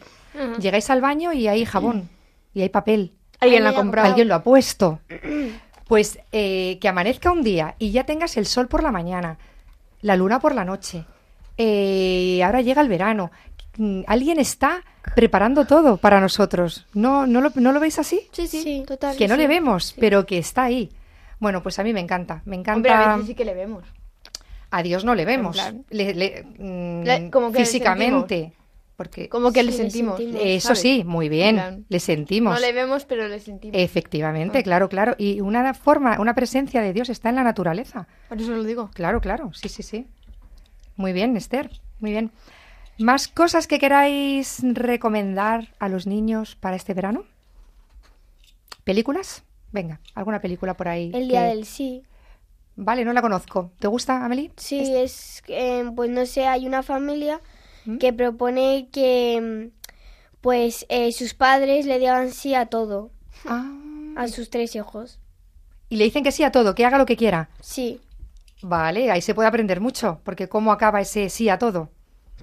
[0.60, 2.10] Llegáis al baño y hay jabón
[2.54, 3.14] y hay papel.
[3.40, 4.08] Alguien la ha Alguien la ha comprado.
[4.10, 5.00] Alguien lo ha puesto.
[5.88, 9.38] Pues eh, que amanezca un día y ya tengas el sol por la mañana,
[10.02, 11.06] la luna por la noche.
[11.58, 13.32] eh, ahora llega el verano.
[13.78, 14.84] Mm, Alguien está
[15.16, 16.86] preparando todo para nosotros.
[16.94, 18.22] ¿No, no, lo, ¿no lo veis así?
[18.32, 18.84] Sí, sí, Sí.
[18.88, 19.16] total.
[19.18, 19.42] Que no sí.
[19.42, 20.90] le vemos, pero que está ahí.
[21.40, 22.42] Bueno, pues a mí me encanta.
[22.46, 22.76] Me encanta.
[22.78, 23.84] Hombre, a veces sí que le vemos.
[24.72, 25.56] A Dios no le vemos.
[25.56, 28.54] plan- Le- le- mm, Le- como que le físicamente.
[28.96, 30.18] Porque Como que le Sí, le sentimos.
[30.18, 30.42] sentimos.
[30.46, 30.80] eso ¿sabes?
[30.82, 31.86] sí, muy bien.
[31.90, 32.54] Le sentimos.
[32.54, 33.76] No le vemos, pero le sentimos.
[33.80, 34.64] Efectivamente, Ah.
[34.64, 35.16] claro, claro.
[35.18, 38.08] Y una forma, una presencia de Dios está en la naturaleza.
[38.30, 38.92] Por eso lo digo.
[38.94, 40.06] Claro, claro, sí, sí, sí.
[40.96, 42.32] Muy bien, Esther, muy bien.
[43.00, 47.26] ¿Más cosas que queráis recomendar a los niños para este verano?
[48.84, 49.44] ¿Películas?
[49.72, 51.12] Venga, alguna película por ahí.
[51.14, 52.04] El día que- del sí.
[52.76, 53.72] Vale, no la conozco.
[53.80, 54.52] ¿Te gusta, Amelie?
[54.58, 57.40] Sí, es, eh, pues no sé, hay una familia
[57.86, 57.98] ¿Mm?
[57.98, 59.90] que propone que mm,
[60.42, 63.12] pues eh, sus padres le digan sí a todo,
[63.46, 63.72] Ah.
[64.16, 65.20] a sus tres hijos.
[65.90, 67.50] Y le dicen que sí a todo, que haga lo que quiera.
[67.62, 68.00] Sí,
[68.66, 71.90] Vale, ahí se puede aprender mucho, porque ¿cómo acaba ese sí a todo?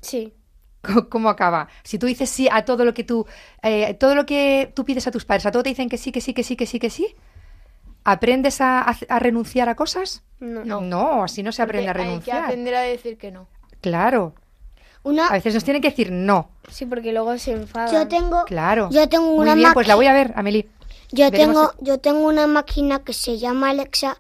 [0.03, 0.35] sí,
[0.83, 1.69] ¿Cómo- ¿Cómo acaba?
[1.83, 3.27] Si tú dices sí a todo lo que tú,
[3.63, 6.13] eh, todo lo que tú pides a tus padres, a todo te dicen que sí,
[6.13, 7.15] que sí, que sí, que sí, que sí,
[8.05, 10.23] ¿aprendes a, a- a renunciar a cosas?
[10.41, 10.81] no.
[10.81, 11.25] No.
[11.25, 12.45] así no se Porque aprende a Hay que renunciar.
[12.45, 13.47] aprender a decir que no.
[13.81, 14.35] Claro,
[15.03, 16.51] Una, a veces nos tienen que decir no.
[16.71, 17.93] Sí, porque luego se enfadan.
[17.93, 18.89] yo tengo, Claro.
[18.91, 20.69] yo tengo Muy una bien, pues la voy a ver, Amelie.
[21.13, 24.19] Yo Veremos tengo, yo tengo una máquina que se llama Alexa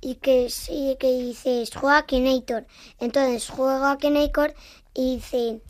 [0.00, 2.66] y que sí, que dice juega a Kenator.
[3.00, 4.54] Entonces juega a Kenator
[4.94, 5.60] y dice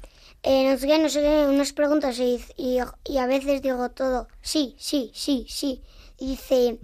[0.43, 3.61] eh, no sé qué, no sé qué, unas preguntas y, dice- y, y a veces
[3.63, 5.83] digo todo sí, sí, sí, sí.
[6.19, 6.79] Y dice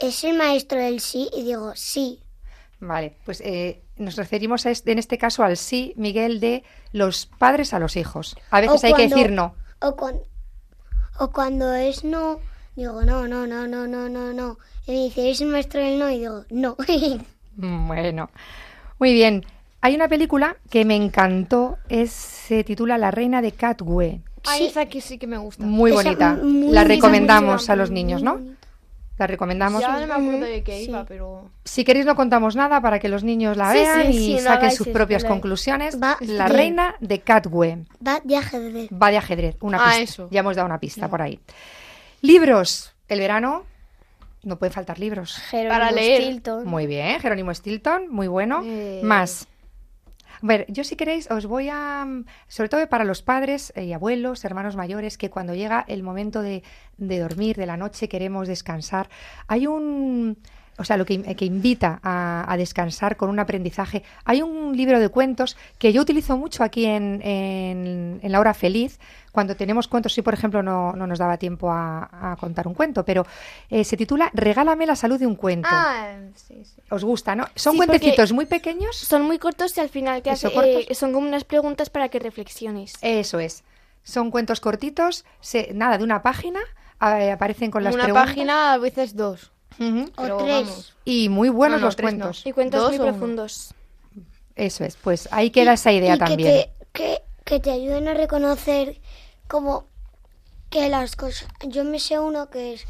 [0.00, 2.20] es el maestro del sí y digo sí.
[2.80, 7.26] Vale, pues eh, nos referimos a este- en este caso al sí, Miguel, de los
[7.26, 8.36] padres a los hijos.
[8.50, 9.54] A veces hay que decir no.
[9.80, 10.20] O, cuan-
[11.18, 12.40] o cuando es no,
[12.76, 14.58] digo no, no, no, no, no, no, no.
[14.86, 16.76] Y me dice es el maestro del no y digo no.
[17.56, 18.30] Bueno,
[18.98, 19.44] muy bien.
[19.80, 24.20] Hay una película que me encantó, es, se titula La reina de Catwe.
[24.44, 24.66] Ah, Sí.
[24.66, 25.64] esa que sí que me gusta.
[25.64, 26.34] Muy Esa bonita.
[26.42, 28.34] muy- La muy recomendamos a los muy niños, ¿no?
[28.34, 28.65] bonita.
[29.18, 29.80] La recomendamos.
[29.80, 30.90] Ya no me acuerdo de qué sí.
[30.90, 31.50] iba, pero...
[31.64, 34.70] Si queréis no contamos nada para que los niños la Sí, vean sí, y saquen
[34.72, 35.98] sus propias conclusiones.
[36.02, 37.84] Va La reina de Catwe.
[38.06, 38.88] Va de ajedrez.
[38.92, 39.56] Va de ajedrez.
[39.60, 40.02] Una Ah, pista.
[40.02, 40.28] eso.
[40.30, 41.40] Ya hemos dado una pista por ahí.
[42.20, 42.92] Libros.
[43.08, 43.64] El verano
[44.42, 45.34] no pueden faltar libros.
[45.50, 46.22] Jerónimo Para leer.
[46.22, 46.66] Stilton.
[46.66, 48.62] Muy bien, Jerónimo Stilton, muy bueno.
[48.64, 49.00] Eh.
[49.02, 49.48] Más.
[50.46, 53.92] A ver, yo si queréis os voy a, mm, sobre todo para los padres y
[53.92, 56.62] abuelos, hermanos mayores, que cuando llega el momento de,
[56.98, 59.08] de dormir, de la noche, queremos descansar.
[59.48, 60.38] Hay un,
[60.78, 64.02] o sea, lo que, que invita a, a descansar con un aprendizaje.
[64.24, 68.52] Hay un libro de cuentos que yo utilizo mucho aquí en, en, en La Hora
[68.54, 68.98] Feliz,
[69.32, 72.74] cuando tenemos cuentos, si por ejemplo no, no nos daba tiempo a, a contar un
[72.74, 73.26] cuento, pero
[73.70, 75.68] eh, se titula Regálame la salud de un cuento.
[75.70, 76.80] Ah, sí, sí.
[76.90, 77.46] Os gusta, ¿no?
[77.54, 78.96] Son Sí, cuentecitos muy pequeños.
[78.96, 82.18] Son muy cortos y al final que hace- eh, son como unas preguntas para que
[82.18, 82.94] reflexiones.
[83.02, 83.62] Eso es.
[84.04, 86.60] Son cuentos cortitos, se- nada, de una página,
[87.02, 88.28] eh, aparecen con las Una preguntas.
[88.30, 89.52] página, a veces dos.
[89.78, 90.66] O Pero tres.
[90.66, 90.94] vamos.
[91.04, 92.02] Y muy buenos No, no, los no.
[92.02, 92.46] cuentos.
[92.46, 93.08] Y cuentos ¿Dos muy uno?
[93.12, 93.74] profundos.
[94.54, 96.48] Eso es, pues ahí queda esa idea y también.
[96.50, 99.00] Que te, que, que te ayuden a reconocer
[99.48, 99.86] como
[100.70, 101.46] que las cosas...
[101.66, 102.84] Yo me sé uno que es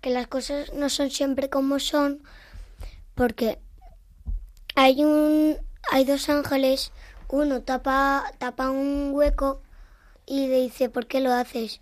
[0.00, 2.22] que las cosas no son siempre como son
[3.16, 3.58] porque
[4.76, 5.56] hay un
[5.90, 6.92] hay dos ángeles,
[7.28, 9.60] uno tapa tapa un hueco
[10.24, 11.80] y le dice, "¿Por qué lo haces?"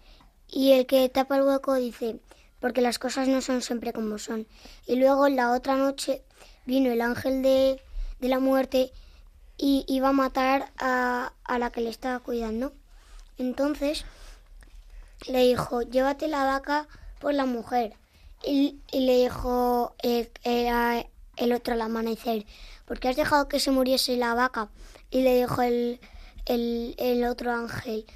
[0.48, 2.16] Y el que tapa el hueco dice,
[2.60, 4.46] "Porque las cosas no son siempre como son."
[4.86, 6.22] Y luego la otra noche
[6.64, 7.80] vino el ángel de,
[8.20, 8.92] de la muerte
[9.58, 12.72] y iba a matar a, a la que le estaba cuidando.
[13.38, 14.04] Entonces
[15.28, 16.88] le dijo, llévate la vaca
[17.20, 17.94] por la mujer.
[18.44, 19.94] Y, y le dijo
[20.44, 21.04] a-
[21.36, 22.46] el otro al amanecer,
[22.86, 24.70] ¿por qué has dejado que se muriese la vaca?
[25.10, 26.00] Y le dijo el,
[26.46, 28.06] el, el otro ángel,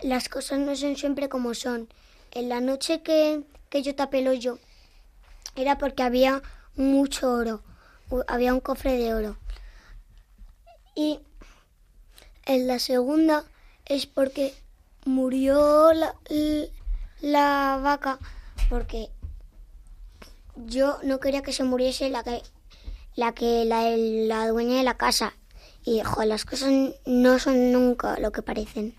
[0.00, 1.88] las cosas no son siempre como son.
[2.32, 4.58] En la noche que, que yo tapé el
[5.56, 6.42] era porque había
[6.76, 7.62] mucho oro,
[8.26, 9.36] había un cofre de oro.
[10.94, 11.20] Y
[12.46, 13.44] en la segunda
[13.84, 14.54] es porque
[15.04, 16.14] murió la,
[17.20, 18.18] la vaca
[18.68, 19.10] porque
[20.56, 22.42] yo no quería que se muriese la que
[23.16, 25.34] la que la, la dueña de la casa
[25.84, 26.70] y jo, las cosas
[27.06, 28.94] no son nunca lo que parecen.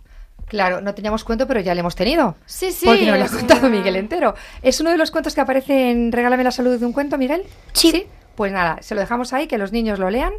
[0.49, 2.35] Claro, no teníamos cuento, pero ya le hemos tenido.
[2.45, 2.85] Sí, sí.
[2.85, 4.35] Porque nos lo ha contado Miguel entero.
[4.61, 7.43] ¿Es uno de los cuentos que aparece en Regálame la salud de un cuento, Miguel?
[7.73, 8.05] Sí.
[8.35, 10.33] Pues nada, se lo dejamos ahí, que los niños lo lean.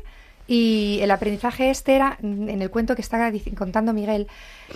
[0.49, 4.27] Y el aprendizaje este era, en el cuento que está contando Miguel,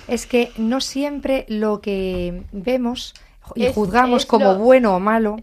[0.07, 3.12] es que no siempre lo que vemos
[3.57, 5.37] y Es- juzgamos es como lo- bueno o malo,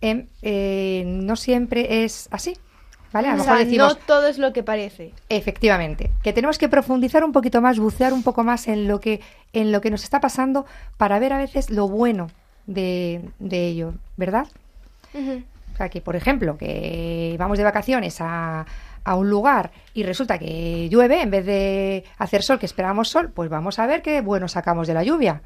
[0.00, 2.56] em, eh, no siempre es así.
[3.14, 3.28] ¿Vale?
[3.28, 5.12] A lo o mejor sea, decimos, no todo es lo que parece.
[5.28, 9.20] Efectivamente, que tenemos que profundizar un poquito más, bucear un poco más en lo que,
[9.52, 12.26] en lo que nos está pasando para ver a veces lo bueno
[12.66, 14.48] de, de ello, ¿verdad?
[15.14, 18.66] O sea, que por ejemplo, que vamos de vacaciones a,
[19.04, 23.30] a un lugar y resulta que llueve en vez de hacer sol, que esperábamos sol,
[23.32, 25.40] pues vamos a ver qué bueno sacamos de la lluvia.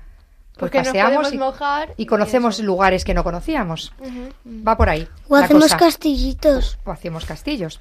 [0.58, 2.64] Pues Porque nos paseamos podemos y, mojar y conocemos eso.
[2.64, 3.92] lugares que no conocíamos.
[4.46, 5.06] Va por ahí.
[5.28, 6.78] O hacemos cosa castillitos.
[6.84, 7.80] o hacemos castillos.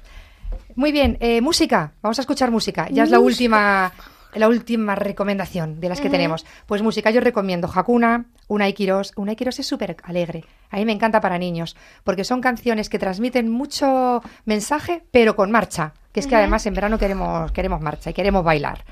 [0.76, 1.92] Muy bien, eh, música.
[2.02, 2.88] Vamos a escuchar música.
[2.90, 3.92] Ya es la última,
[4.32, 6.46] la última recomendación de las que tenemos.
[6.66, 9.12] Pues música, yo recomiendo Hakuna, Unai Quirós.
[9.16, 10.44] Unai Quirós es súper alegre.
[10.70, 15.50] A mí me encanta para niños, porque son canciones que transmiten mucho mensaje, pero con
[15.50, 15.94] marcha.
[16.12, 18.84] Que es que además en verano queremos, queremos marcha y queremos bailar.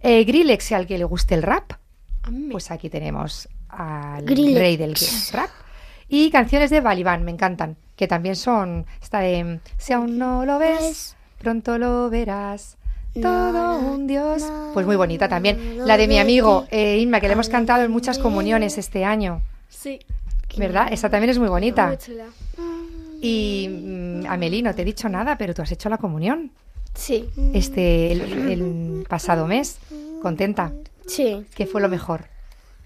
[0.00, 1.72] Eh, Grillex, al que le guste el rap,
[2.50, 4.58] pues aquí tenemos al Grillex.
[4.58, 4.94] rey del
[5.32, 5.50] rap.
[6.08, 10.58] Y canciones de Balibán, me encantan, que también son, esta de, si aún no lo
[10.58, 12.76] ves, pronto lo verás,
[13.20, 14.44] todo un dios.
[14.74, 15.86] Pues muy bonita también.
[15.86, 19.40] La de mi amigo eh, Inma, que le hemos cantado en muchas comuniones este año,
[19.68, 19.98] Sí.
[20.56, 20.88] ¿verdad?
[20.92, 21.86] Esa también es muy bonita.
[21.88, 22.24] Muy chula.
[23.20, 26.50] Y mm, Amelie, no te he dicho nada, pero tú has hecho la comunión
[26.94, 29.78] Sí, este el, el pasado mes.
[30.22, 30.72] ¿Contenta?
[31.06, 31.46] Sí.
[31.54, 32.26] ¿Qué fue lo mejor?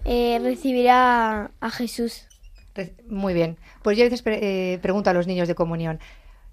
[0.05, 2.23] Eh, recibirá a Jesús.
[2.75, 3.57] Re- Muy bien.
[3.81, 5.99] Pues yo a veces pre- eh, pregunto a los niños de comunión,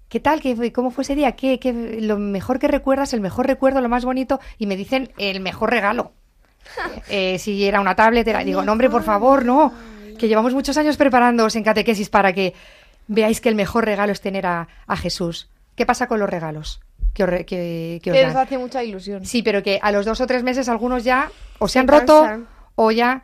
[0.09, 0.41] ¿qué tal?
[0.41, 1.33] ¿Qué, fue- ¿Cómo fue ese día?
[1.33, 4.39] ¿Qué, qué, lo mejor que recuerdas, el mejor recuerdo, lo más bonito?
[4.57, 6.11] Y me dicen el mejor regalo.
[7.09, 9.71] Eh, si era una tablet, era, digo, no, hombre, por favor, no.
[10.19, 12.53] Que llevamos muchos años preparándoos en catequesis para que
[13.07, 15.47] veáis que el mejor regalo es tener a, a Jesús.
[15.75, 16.81] ¿Qué pasa con los regalos?
[17.17, 18.29] Que os, que- que os Que dan?
[18.29, 19.25] les hace mucha ilusión.
[19.25, 22.27] Sí, pero que a los dos o tres meses algunos ya o se han roto
[22.75, 23.23] o ya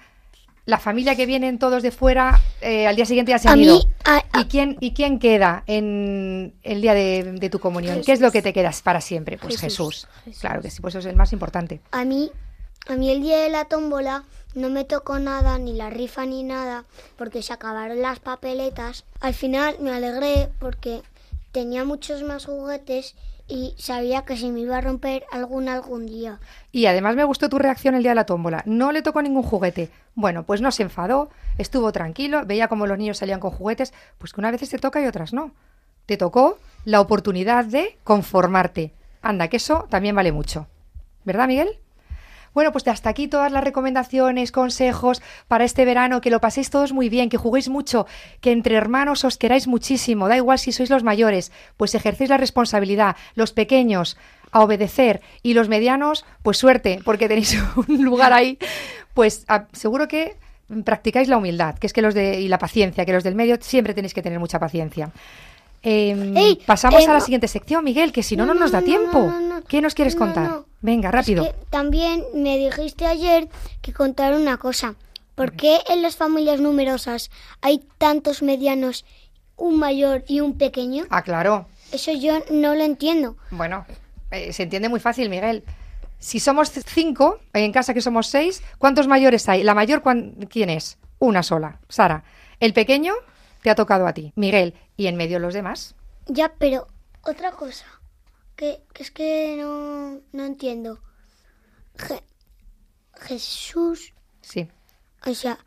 [0.66, 3.60] la familia que vienen todos de fuera eh, al día siguiente ya se A han
[3.60, 3.80] mí, ido.
[4.06, 8.02] a- a- ¿Y quién, ¿Y quién queda en el día de, de tu comunión?
[8.04, 9.38] ¿Qué es lo que te quedas para siempre?
[9.38, 10.08] Pues Jesús.
[10.26, 10.42] Jesús.
[10.42, 11.80] Claro que sí, pues eso es el más importante.
[11.92, 12.32] A mí,
[12.88, 14.24] a mí el día de la tómbola
[14.56, 19.04] no me tocó nada, ni la rifa ni nada, porque se acabaron las papeletas.
[19.20, 21.02] Al final me alegré porque
[21.52, 23.14] tenía muchos más juguetes
[23.48, 26.40] y sabía que se me iba a romper alguna algún día.
[26.72, 28.64] Y además me gustó tu reacción el día de la tómbola.
[28.66, 29.90] No le tocó ningún juguete.
[30.16, 34.34] Bueno, pues no se enfadó, estuvo tranquilo, veía como los niños salían con juguetes, pues
[34.34, 35.52] que una vez te toca y otras no.
[36.06, 38.94] Te tocó la oportunidad de conformarte.
[39.22, 40.68] Anda, que eso también vale mucho.
[41.24, 41.80] ¿Verdad, Miguel?
[42.54, 46.94] Bueno, pues hasta aquí todas las recomendaciones, consejos para este verano, que lo paséis todos
[46.94, 48.06] muy bien, que juguéis mucho,
[48.42, 52.38] que entre hermanos os queráis muchísimo, da igual si sois los mayores, pues ejercéis la
[52.38, 54.18] responsabilidad, los pequeños
[54.52, 58.58] a obedecer y los medianos, pues suerte, porque tenéis un lugar ahí,
[59.14, 60.38] pues seguro que
[60.86, 63.58] practicáis la humildad, que es que los de y la paciencia, que los del medio
[63.60, 65.12] siempre tenéis que tener mucha paciencia.
[65.84, 67.26] Em, Ey, pasamos eh, a la no.
[67.26, 69.20] siguiente sección, Miguel, que si no, no, No, nos da tiempo.
[69.20, 69.62] no.
[69.68, 70.62] ¿Qué nos quieres contar?
[70.82, 71.44] Venga, rápido.
[71.44, 73.48] Es que también me dijiste ayer
[73.82, 74.96] que contar una cosa.
[75.36, 79.04] ¿Por qué en las familias numerosas hay tantos medianos,
[79.56, 81.06] un mayor y un pequeño?
[81.10, 81.68] Ah, claro.
[81.92, 83.36] Eso yo no lo entiendo.
[83.52, 83.86] Bueno,
[84.32, 85.64] eh, se entiende muy fácil, Miguel.
[86.20, 89.64] Si somos cinco, en casa que somos seis, ¿cuántos mayores hay?
[89.64, 90.98] La mayor, cuán- ¿quién es?
[91.20, 92.24] Una sola, Sara.
[92.60, 93.14] El pequeño
[93.64, 94.76] te ha tocado a ti, Miguel.
[94.98, 95.96] Y en medio los demás.
[96.28, 96.88] Ya, pero
[97.24, 97.86] otra cosa.
[98.56, 101.00] que, que es que no, no entiendo.
[101.98, 102.24] Je-
[103.16, 104.68] Jesús, Sí.
[105.26, 105.58] o sea,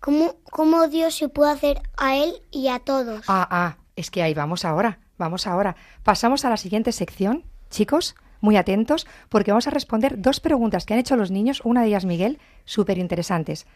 [0.00, 3.24] ¿cómo, ¿cómo Dios se puede hacer a él y a todos?
[3.28, 5.74] Ah, ah, es que ahí vamos ahora, vamos ahora.
[6.02, 10.94] Pasamos a la siguiente sección, chicos, muy atentos, porque vamos a responder dos preguntas que
[10.94, 13.66] han hecho los niños, una de ellas Miguel, súper interesantes.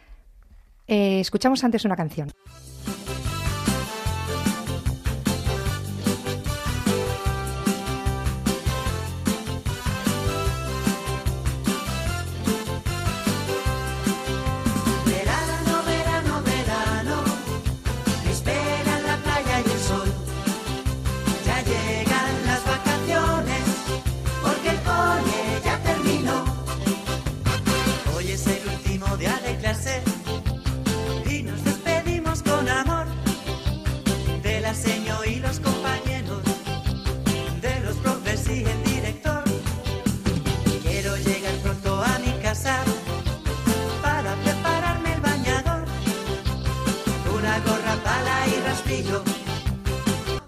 [0.87, 2.33] Eh, escuchamos antes una canción.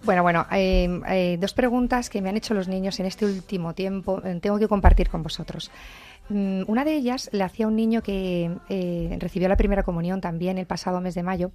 [0.05, 3.75] Bueno, bueno, eh, eh, dos preguntas que me han hecho los niños en este último
[3.75, 5.71] tiempo, eh, tengo que compartir con vosotros.
[6.29, 10.59] Mm, Una de ellas le hacía un niño que eh, recibió la primera comunión también
[10.59, 11.53] el pasado mes de mayo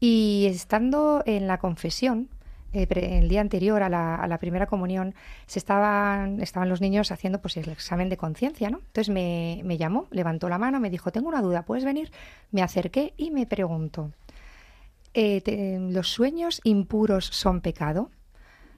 [0.00, 2.28] y estando en la confesión,
[2.72, 5.14] eh, el día anterior a la, a la primera comunión,
[5.46, 8.78] se estaban, estaban los niños haciendo pues el examen de conciencia, ¿no?
[8.78, 12.10] Entonces me, me llamó, levantó la mano, me dijo, tengo una duda, ¿puedes venir?
[12.50, 14.10] Me acerqué y me preguntó,
[15.14, 18.10] eh, ¿los sueños impuros son pecado?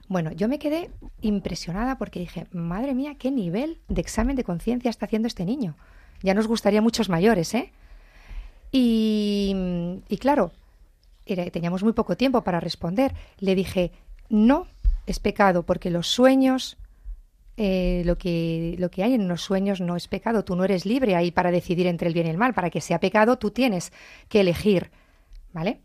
[0.07, 4.89] Bueno, yo me quedé impresionada porque dije, madre mía, qué nivel de examen de conciencia
[4.89, 5.75] está haciendo este niño.
[6.21, 7.71] Ya nos gustaría muchos mayores, ¿eh?
[8.71, 9.55] Y,
[10.09, 10.51] y claro,
[11.25, 13.13] era- teníamos muy poco tiempo para responder.
[13.39, 13.91] Le dije,
[14.29, 14.67] no
[15.07, 16.77] es pecado porque los sueños,
[17.57, 20.43] eh, lo, que, lo que hay en los sueños no es pecado.
[20.43, 22.53] Tú no eres libre ahí para decidir entre el bien y el mal.
[22.53, 23.91] Para que sea pecado, tú tienes
[24.29, 24.91] que elegir,
[25.53, 25.79] ¿vale?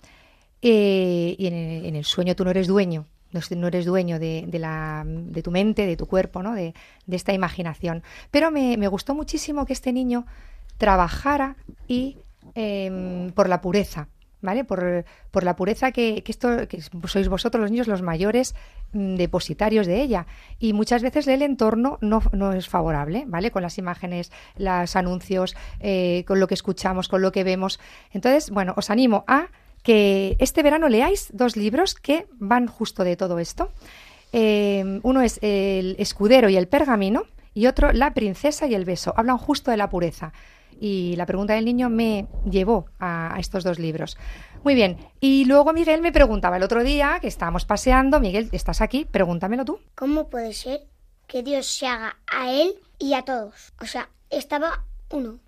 [0.62, 5.05] Eh, y en el, sueño tú no eres dueño, no eres dueño de, de la,
[5.07, 6.55] de tu mente, de tu cuerpo, ¿no?
[6.55, 6.75] de,
[7.07, 8.03] de esta imaginación.
[8.31, 10.27] Pero me, me gustó muchísimo que este niño
[10.81, 12.16] trabajara y
[12.55, 14.09] em, por la pureza,
[14.40, 14.64] ¿vale?
[14.64, 18.55] Por, por la pureza que, que esto que sois vosotros los niños los mayores
[18.92, 20.27] mm, depositarios de ella.
[20.59, 23.51] Y muchas veces el entorno no, no es favorable, ¿vale?
[23.51, 27.79] Con las imágenes, los anuncios, eh, con lo que escuchamos, con lo que vemos.
[28.12, 29.49] Entonces, bueno, os animo a
[29.82, 33.72] que este verano leáis dos libros que van justo de todo esto.
[34.32, 39.12] Eh, uno es El escudero y el pergamino y otro La princesa y el beso.
[39.16, 40.32] Hablan justo de la pureza.
[40.78, 44.16] Y la pregunta del niño me llevó a, estos dos libros.
[44.64, 44.96] Muy bien.
[45.20, 48.18] Y luego Miguel me preguntaba el otro día que estábamos paseando.
[48.18, 49.04] Miguel, ¿estás aquí?
[49.04, 49.80] Pregúntamelo tú.
[49.94, 50.86] ¿Cómo puede ser
[51.26, 53.74] que Dios se haga a él y a todos?
[53.78, 55.40] O sea, estaba uno,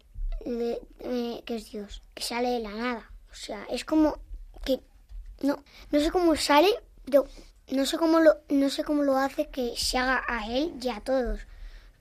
[0.44, 3.11] que es Dios, que sale de la nada.
[3.32, 4.18] O sea, es como
[4.64, 4.80] que
[5.42, 6.68] no, no sé cómo sale,
[7.04, 7.26] pero
[7.70, 10.88] no sé cómo lo, no sé cómo lo hace que se haga a él y
[10.90, 11.40] a todos.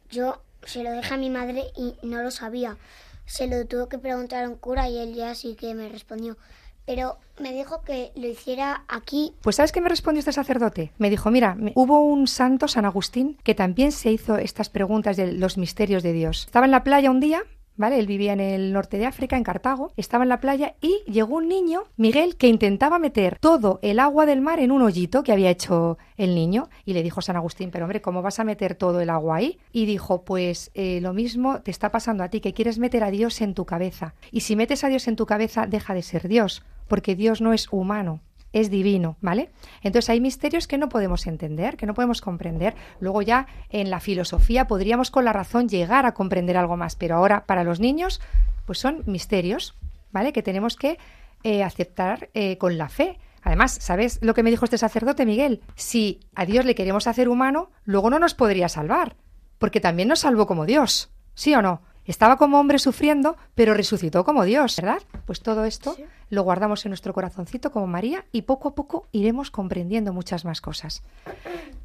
[0.10, 2.78] Yo se lo dejé a mi madre y no lo sabía.
[3.26, 6.38] Se lo tuve que preguntar a un cura y él ya sí que me respondió.
[6.86, 10.92] Pero me dijo que lo hiciera aquí Pues ¿sabes qué me respondió este sacerdote?
[10.98, 15.32] Me dijo, mira, hubo un santo, San Agustín, que también se hizo estas preguntas de
[15.32, 16.46] los misterios de Dios.
[16.48, 17.44] Estaba en la playa un día,
[17.90, 21.38] Él vivía en el norte de África, en Cartago, estaba en la playa y llegó
[21.38, 25.32] un niño, Miguel, que intentaba meter todo el agua del mar en un hoyito que
[25.32, 28.76] había hecho el niño y le dijo San Agustín, pero hombre, ¿cómo vas a meter
[28.76, 29.60] todo el agua ahí?
[29.72, 33.12] Y dijo, pues eh, lo mismo te está pasando a ti, que quieres meter a
[33.12, 34.14] Dios en tu cabeza.
[34.32, 37.54] Y si metes a Dios en tu cabeza, deja de ser Dios, porque Dios no
[37.54, 38.22] es humano
[38.54, 39.50] es divino, ¿vale?
[39.82, 42.76] Entonces hay misterios que no podemos entender, que no podemos comprender.
[43.00, 47.16] Luego ya en la filosofía podríamos con la razón llegar a comprender algo más, pero
[47.16, 48.22] ahora para los niños
[48.66, 49.76] pues son misterios,
[50.12, 50.34] ¿vale?
[50.34, 50.98] Que tenemos que
[51.44, 53.20] eh, aceptar eh, con la fe.
[53.42, 55.62] Además, ¿sabes lo que me dijo este sacerdote, Miguel?
[55.76, 59.16] Si a Dios le queremos hacer humano, luego no nos podría salvar,
[59.58, 61.82] porque también nos salvó como Dios, ¿sí o no?
[62.06, 65.02] Estaba como hombre sufriendo, pero resucitó como Dios, ¿verdad?
[65.26, 65.96] Pues todo esto
[66.32, 70.62] lo guardamos en nuestro corazoncito como María y poco a poco iremos comprendiendo muchas más
[70.62, 71.04] cosas.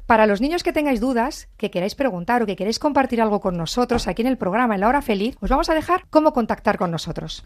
[0.07, 3.57] Para los niños que tengáis dudas, que queráis preguntar o que queréis compartir algo con
[3.57, 6.77] nosotros aquí en el programa en la hora feliz, os vamos a dejar cómo contactar
[6.77, 7.45] con nosotros.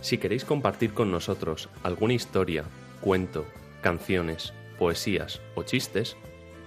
[0.00, 2.64] Si queréis compartir con nosotros alguna historia,
[3.00, 3.44] cuento,
[3.82, 6.16] canciones, poesías o chistes,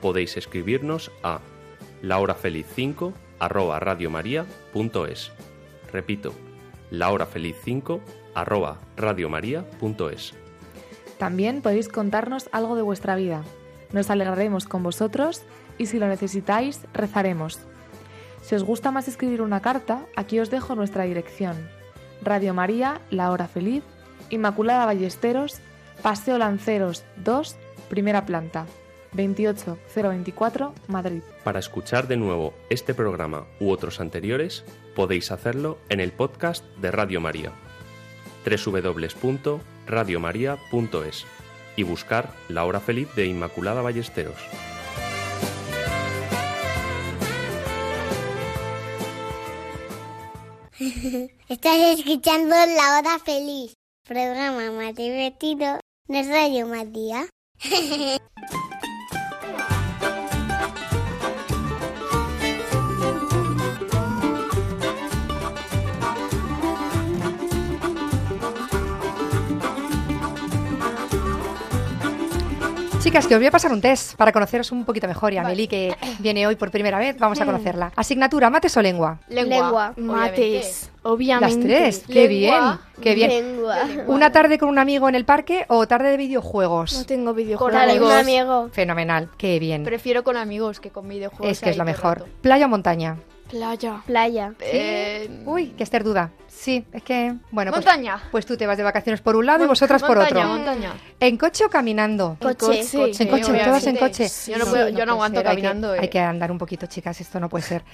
[0.02, 1.40] podéis escribirnos a
[2.04, 5.32] lahorafeliz5 arroba radiomaria.es.
[5.92, 6.34] Repito,
[6.92, 8.00] lahorafeliz5
[8.36, 10.34] arroba radiomaria.es.
[11.18, 13.44] También podéis contarnos algo de vuestra vida.
[13.92, 15.44] Nos alegraremos con vosotros
[15.78, 17.60] y si lo necesitáis, rezaremos.
[18.42, 21.70] Si os gusta más escribir una carta, aquí os dejo nuestra dirección.
[22.22, 23.84] Radio María, La Hora Feliz,
[24.30, 25.60] Inmaculada Ballesteros,
[26.02, 27.58] Paseo Lanceros 2,
[27.90, 28.66] primera planta,
[29.14, 31.22] 28024, Madrid.
[31.44, 34.64] Para escuchar de nuevo este programa u otros anteriores,
[34.96, 37.52] podéis hacerlo en el podcast de Radio María,
[38.46, 41.26] www.radiomaria.es
[41.76, 44.38] y buscar La Hora Feliz de Inmaculada Ballesteros.
[51.50, 53.74] Estás escuchando La Hora Feliz,
[54.08, 57.28] programa más divertido de Radio María.
[73.10, 75.34] Chicas, que os voy a pasar un test para conoceros un poquito mejor.
[75.34, 77.92] Y a Meli, que viene hoy por primera vez, vamos a conocerla.
[77.96, 79.18] Asignatura, mates o lengua.
[79.30, 79.94] Lengua.
[79.98, 81.56] Mates, obviamente.
[81.58, 82.62] Las tres, qué bien,
[83.02, 83.30] qué bien.
[83.32, 83.78] Lengua.
[84.06, 87.04] ¿Una tarde con un amigo en el parque o tarde de No videojuegos?
[87.08, 87.74] tengo videojuegos.
[87.74, 88.14] Un amigos.
[88.14, 88.70] amigo.
[88.72, 89.86] Fenomenal, qué bien.
[89.86, 91.50] Prefiero con amigos que con videojuegos.
[91.52, 92.20] Es que es el mejor.
[92.20, 92.32] rato.
[92.42, 93.18] ¿Playa o montaña?
[93.50, 94.04] Playa.
[94.06, 94.54] Playa.
[94.60, 96.30] Eh, Uy, que Esther duda.
[96.60, 98.22] Sí, es que, bueno, pues, montaña.
[98.32, 100.58] pues tú te vas de vacaciones por un lado y vosotras por montaña, otro.
[100.58, 100.94] Montaña.
[101.18, 102.36] ¿En coche o caminando?
[102.38, 102.56] Coche.
[102.58, 103.24] coche.
[103.24, 104.28] En coche, todas en coche.
[104.46, 105.94] Yo no, puedo, no yo no aguanto ser, hay que- caminando.
[105.94, 106.10] Hay eh.
[106.10, 107.86] que, andar un poquito, chicas, esto no puede ser.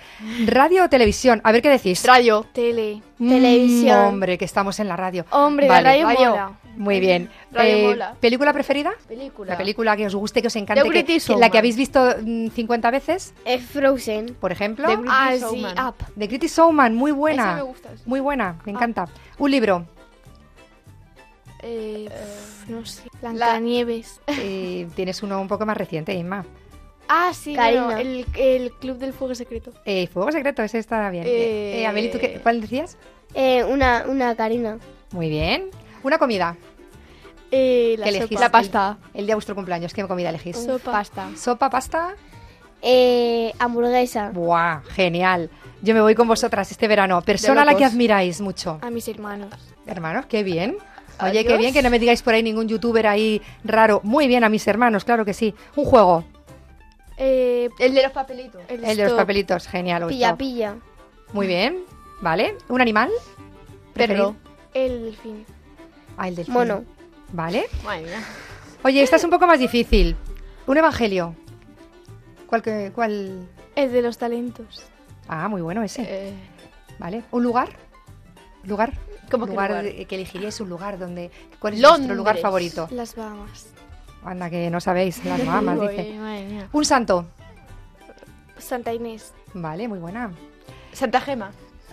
[0.47, 1.41] ¿Radio o televisión?
[1.43, 2.03] A ver qué decís.
[2.07, 2.43] Radio.
[2.53, 3.03] Tele.
[3.19, 3.99] Mm, televisión.
[3.99, 5.27] hombre, que estamos en la radio.
[5.29, 6.29] Hombre, Vale, la radio, radio.
[6.31, 6.51] mola.
[6.75, 7.29] Muy bien.
[7.51, 8.15] Radio Eh, mola.
[8.19, 8.93] ¿Película preferida?
[9.07, 9.51] Película.
[9.53, 11.51] La película que os guste, que os encante, The que- la Showman.
[11.51, 14.35] que habéis visto mm, 50 veces, Es Frozen.
[14.39, 14.87] por ejemplo.
[14.87, 15.87] The British Ah, sí, Showman.
[15.87, 15.95] Up.
[16.17, 17.55] The Critics Showman, muy Esa buena.
[17.55, 17.89] me gusta.
[18.05, 19.07] Muy buena, me encanta.
[19.37, 19.85] Un libro.
[21.63, 23.03] Eh, pf, no sé.
[23.21, 24.19] Blancanieves.
[24.27, 26.45] Eh, tienes uno un poco más reciente, Inma.
[27.07, 27.85] Ah, sí, Karina.
[27.85, 29.71] bueno, el, el Club del Fuego Secreto.
[29.85, 31.23] Eh, Fuego Secreto, ese está bien.
[31.25, 32.97] Eh, eh, Amelie, ¿tú qué, cuál decías?
[33.33, 34.79] Eh, una, una Karina.
[35.11, 35.69] Muy bien.
[36.05, 36.55] Una comida.
[37.49, 38.39] Eh, la ¿Qué elegís?
[38.39, 38.99] La pasta.
[39.11, 40.55] El día de vuestro cumpleaños, ¿qué comida elegís?
[40.55, 40.91] Sopa.
[40.91, 41.29] Pasta.
[41.35, 42.13] ¿Sopa, pasta?
[42.83, 44.29] Eh, hamburguesa.
[44.29, 45.49] Buah, genial.
[45.81, 47.19] Yo me voy con vosotras este verano.
[47.23, 48.77] Persona a la que admiráis mucho.
[48.83, 49.51] A mis hermanos.
[49.87, 50.77] Hermanos, qué bien.
[51.23, 53.99] Oye, qué bien que no me digáis por ahí ningún youtuber ahí raro.
[54.03, 55.55] Muy bien a mis hermanos, claro que sí.
[55.75, 56.23] Un juego.
[57.17, 58.61] Eh, El de los papelitos.
[58.67, 60.05] el, El de los papelitos, genial.
[60.05, 60.75] Pilla, pilla.
[61.33, 61.79] Muy bien,
[62.21, 62.55] ¿vale?
[62.69, 63.09] ¿Un animal?
[63.95, 64.35] Perro.
[64.75, 65.54] El delfín.
[66.17, 66.53] Ah, el delfín.
[66.53, 66.83] Mono.
[67.31, 67.65] ¿Vale?
[67.83, 68.23] Madre mía.
[68.83, 70.15] Oye, esta es un poco más difícil.
[70.67, 71.35] Un evangelio.
[72.47, 72.61] ¿Cuál?
[72.61, 73.47] que- cuál?
[73.75, 74.83] El de los talentos.
[75.27, 76.03] Ah, muy bueno ese.
[76.07, 76.33] Eh,
[76.99, 77.23] ¿Vale?
[77.31, 77.69] ¿Un lugar?
[78.63, 78.93] ¿Lugar?
[79.29, 79.83] ¿Cómo que lugar, lugar?
[79.85, 81.31] de- que elegiríais un lugar donde...
[81.59, 81.99] ¿Cuál es Londres.
[81.99, 82.87] vuestro lugar favorito?
[82.91, 83.67] Las Bahamas.
[84.23, 86.13] Anda, que no sabéis las uy, dice.
[86.19, 86.69] madre mía.
[86.71, 87.25] Un santo.
[88.57, 89.33] Santa Inés.
[89.53, 90.31] Vale, muy buena.
[90.93, 91.51] Santa Gema.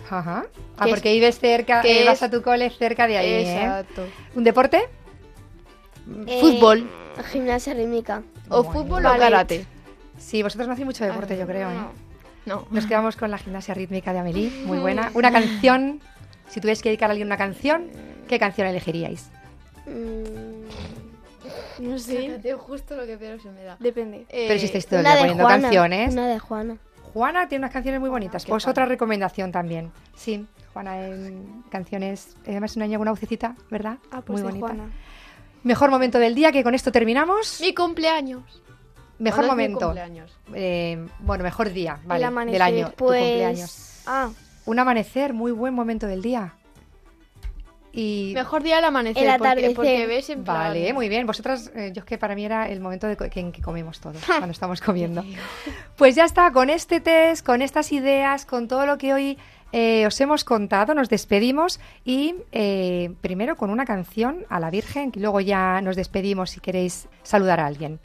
[0.09, 0.45] Ajá.
[0.77, 3.29] Ah, es- porque vives cerca, que eh, vas es- a tu cole cerca de ahí,
[3.31, 3.63] ¿eh?
[3.63, 4.05] Exacto.
[4.35, 4.81] ¿Un deporte?
[6.27, 6.89] Eh, Fútbol.
[7.31, 8.23] Gimnasia rítmica.
[8.49, 8.71] O Bueno.
[8.81, 9.65] fútbol o karate.
[10.17, 11.75] Sí, vosotros no hacéis mucho deporte, yo creo, ¿eh?
[12.45, 12.67] No.
[12.71, 15.11] Nos quedamos con la gimnasia rítmica de Amelie, muy buena.
[15.13, 16.01] Una canción,
[16.49, 17.87] si tuvierais que dedicar a alguien una canción,
[18.27, 19.29] ¿qué canción elegiríais?
[19.85, 22.39] Mm, No sé.
[22.57, 23.77] justo lo que peor se me da.
[23.79, 24.25] Depende.
[24.29, 25.61] Pero si estáis todo el día poniendo Juana.
[25.61, 26.13] canciones.
[26.13, 26.77] Una de Juana.
[27.13, 29.91] Juana tiene unas canciones muy bonitas, pues otra recomendación también.
[30.15, 33.97] Sí, Juana en canciones, además una niña con una vocecita, ¿verdad?
[34.11, 34.67] Ah, pues muy de bonita.
[34.67, 34.91] Juana.
[35.63, 37.59] Mejor momento del día, que con esto terminamos.
[37.61, 38.61] Mi cumpleaños.
[39.19, 39.85] Mejor ¿Cuándo es mi momento.
[39.85, 40.37] cumpleaños?
[40.53, 43.21] Eh, bueno, mejor día, vale, del amanecer, año, tu Pues.
[43.21, 44.01] cumpleaños.
[44.07, 44.29] Ah,
[44.65, 46.53] Un amanecer, muy buen momento del día.
[47.95, 49.23] Y Mejor día al amanecer.
[49.23, 49.75] El porque- atardecer.
[49.75, 50.57] Porque, ves en plan...
[50.57, 51.27] Vale, muy bien.
[51.27, 53.99] Vosotras, eh, yo es que para mí era el momento de que, en que comemos
[53.99, 55.23] todos, cuando estamos comiendo.
[55.95, 59.37] Pues ya está, con este test, con estas ideas, con todo lo que hoy
[59.71, 65.11] eh, os hemos contado, nos despedimos y eh, primero con una canción a la Virgen,
[65.11, 67.99] que luego ya nos despedimos si queréis saludar a alguien.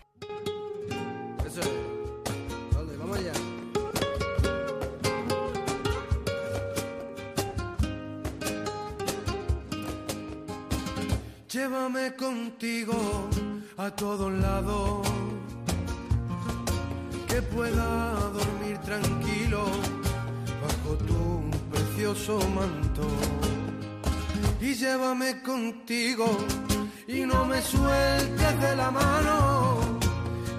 [11.78, 13.28] Llévame contigo
[13.76, 15.06] a todos lados,
[17.28, 19.64] que pueda dormir tranquilo
[20.60, 23.06] bajo tu precioso manto.
[24.60, 26.26] Y llévame contigo
[27.06, 29.78] y no me sueltes de la mano.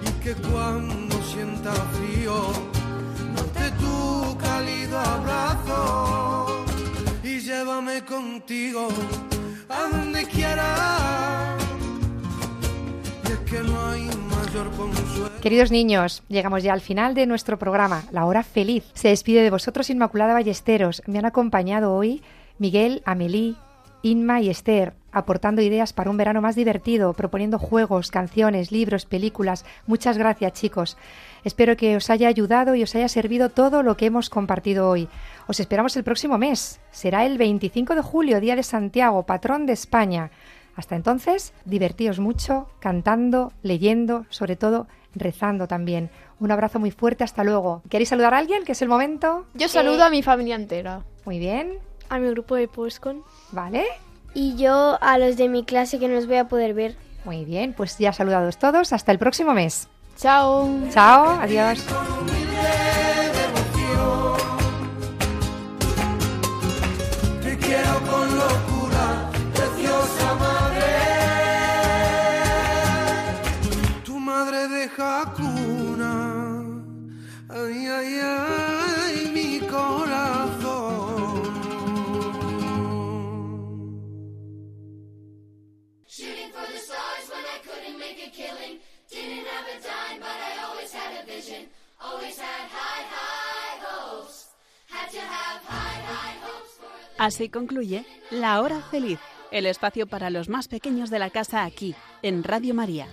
[0.06, 2.34] Y que cuando sienta frío
[3.34, 6.64] note tu cálido abrazo.
[7.22, 8.88] Y llévame contigo
[15.40, 18.84] Queridos niños, llegamos ya al final de nuestro programa, La Hora Feliz.
[18.94, 21.02] Se despide de vosotros Inmaculada Ballesteros.
[21.06, 22.22] Me han acompañado hoy
[22.58, 23.54] Miguel, Amelie,
[24.02, 29.64] Inma y Esther, aportando ideas para un verano más divertido, proponiendo juegos, canciones, libros, películas.
[29.86, 30.96] Muchas gracias, chicos.
[31.44, 35.08] Espero que os haya ayudado y os haya servido todo lo que hemos compartido hoy.
[35.50, 36.78] Os esperamos el próximo mes.
[36.92, 40.30] Será el 25 de julio, Día de Santiago, patrón de España.
[40.76, 46.08] Hasta entonces, divertíos mucho, cantando, leyendo, sobre todo rezando también.
[46.38, 47.82] Un abrazo muy fuerte, hasta luego.
[47.90, 48.62] ¿Queréis saludar a alguien?
[48.62, 49.44] Que es el momento.
[49.54, 51.02] Yo saludo a mi familia entera.
[51.24, 51.80] Muy bien.
[52.08, 53.24] A mi grupo de Postcon.
[53.50, 53.86] Vale.
[54.34, 56.94] Y yo a los de mi clase que no los voy a poder ver.
[57.24, 58.92] Muy bien, pues ya saludados todos.
[58.92, 59.88] Hasta el próximo mes.
[60.16, 60.70] Chao.
[60.92, 61.84] Chao, adiós.
[97.20, 99.18] Así concluye La Hora Feliz,
[99.50, 103.08] el espacio para los más pequeños de la casa aquí, en Radio María.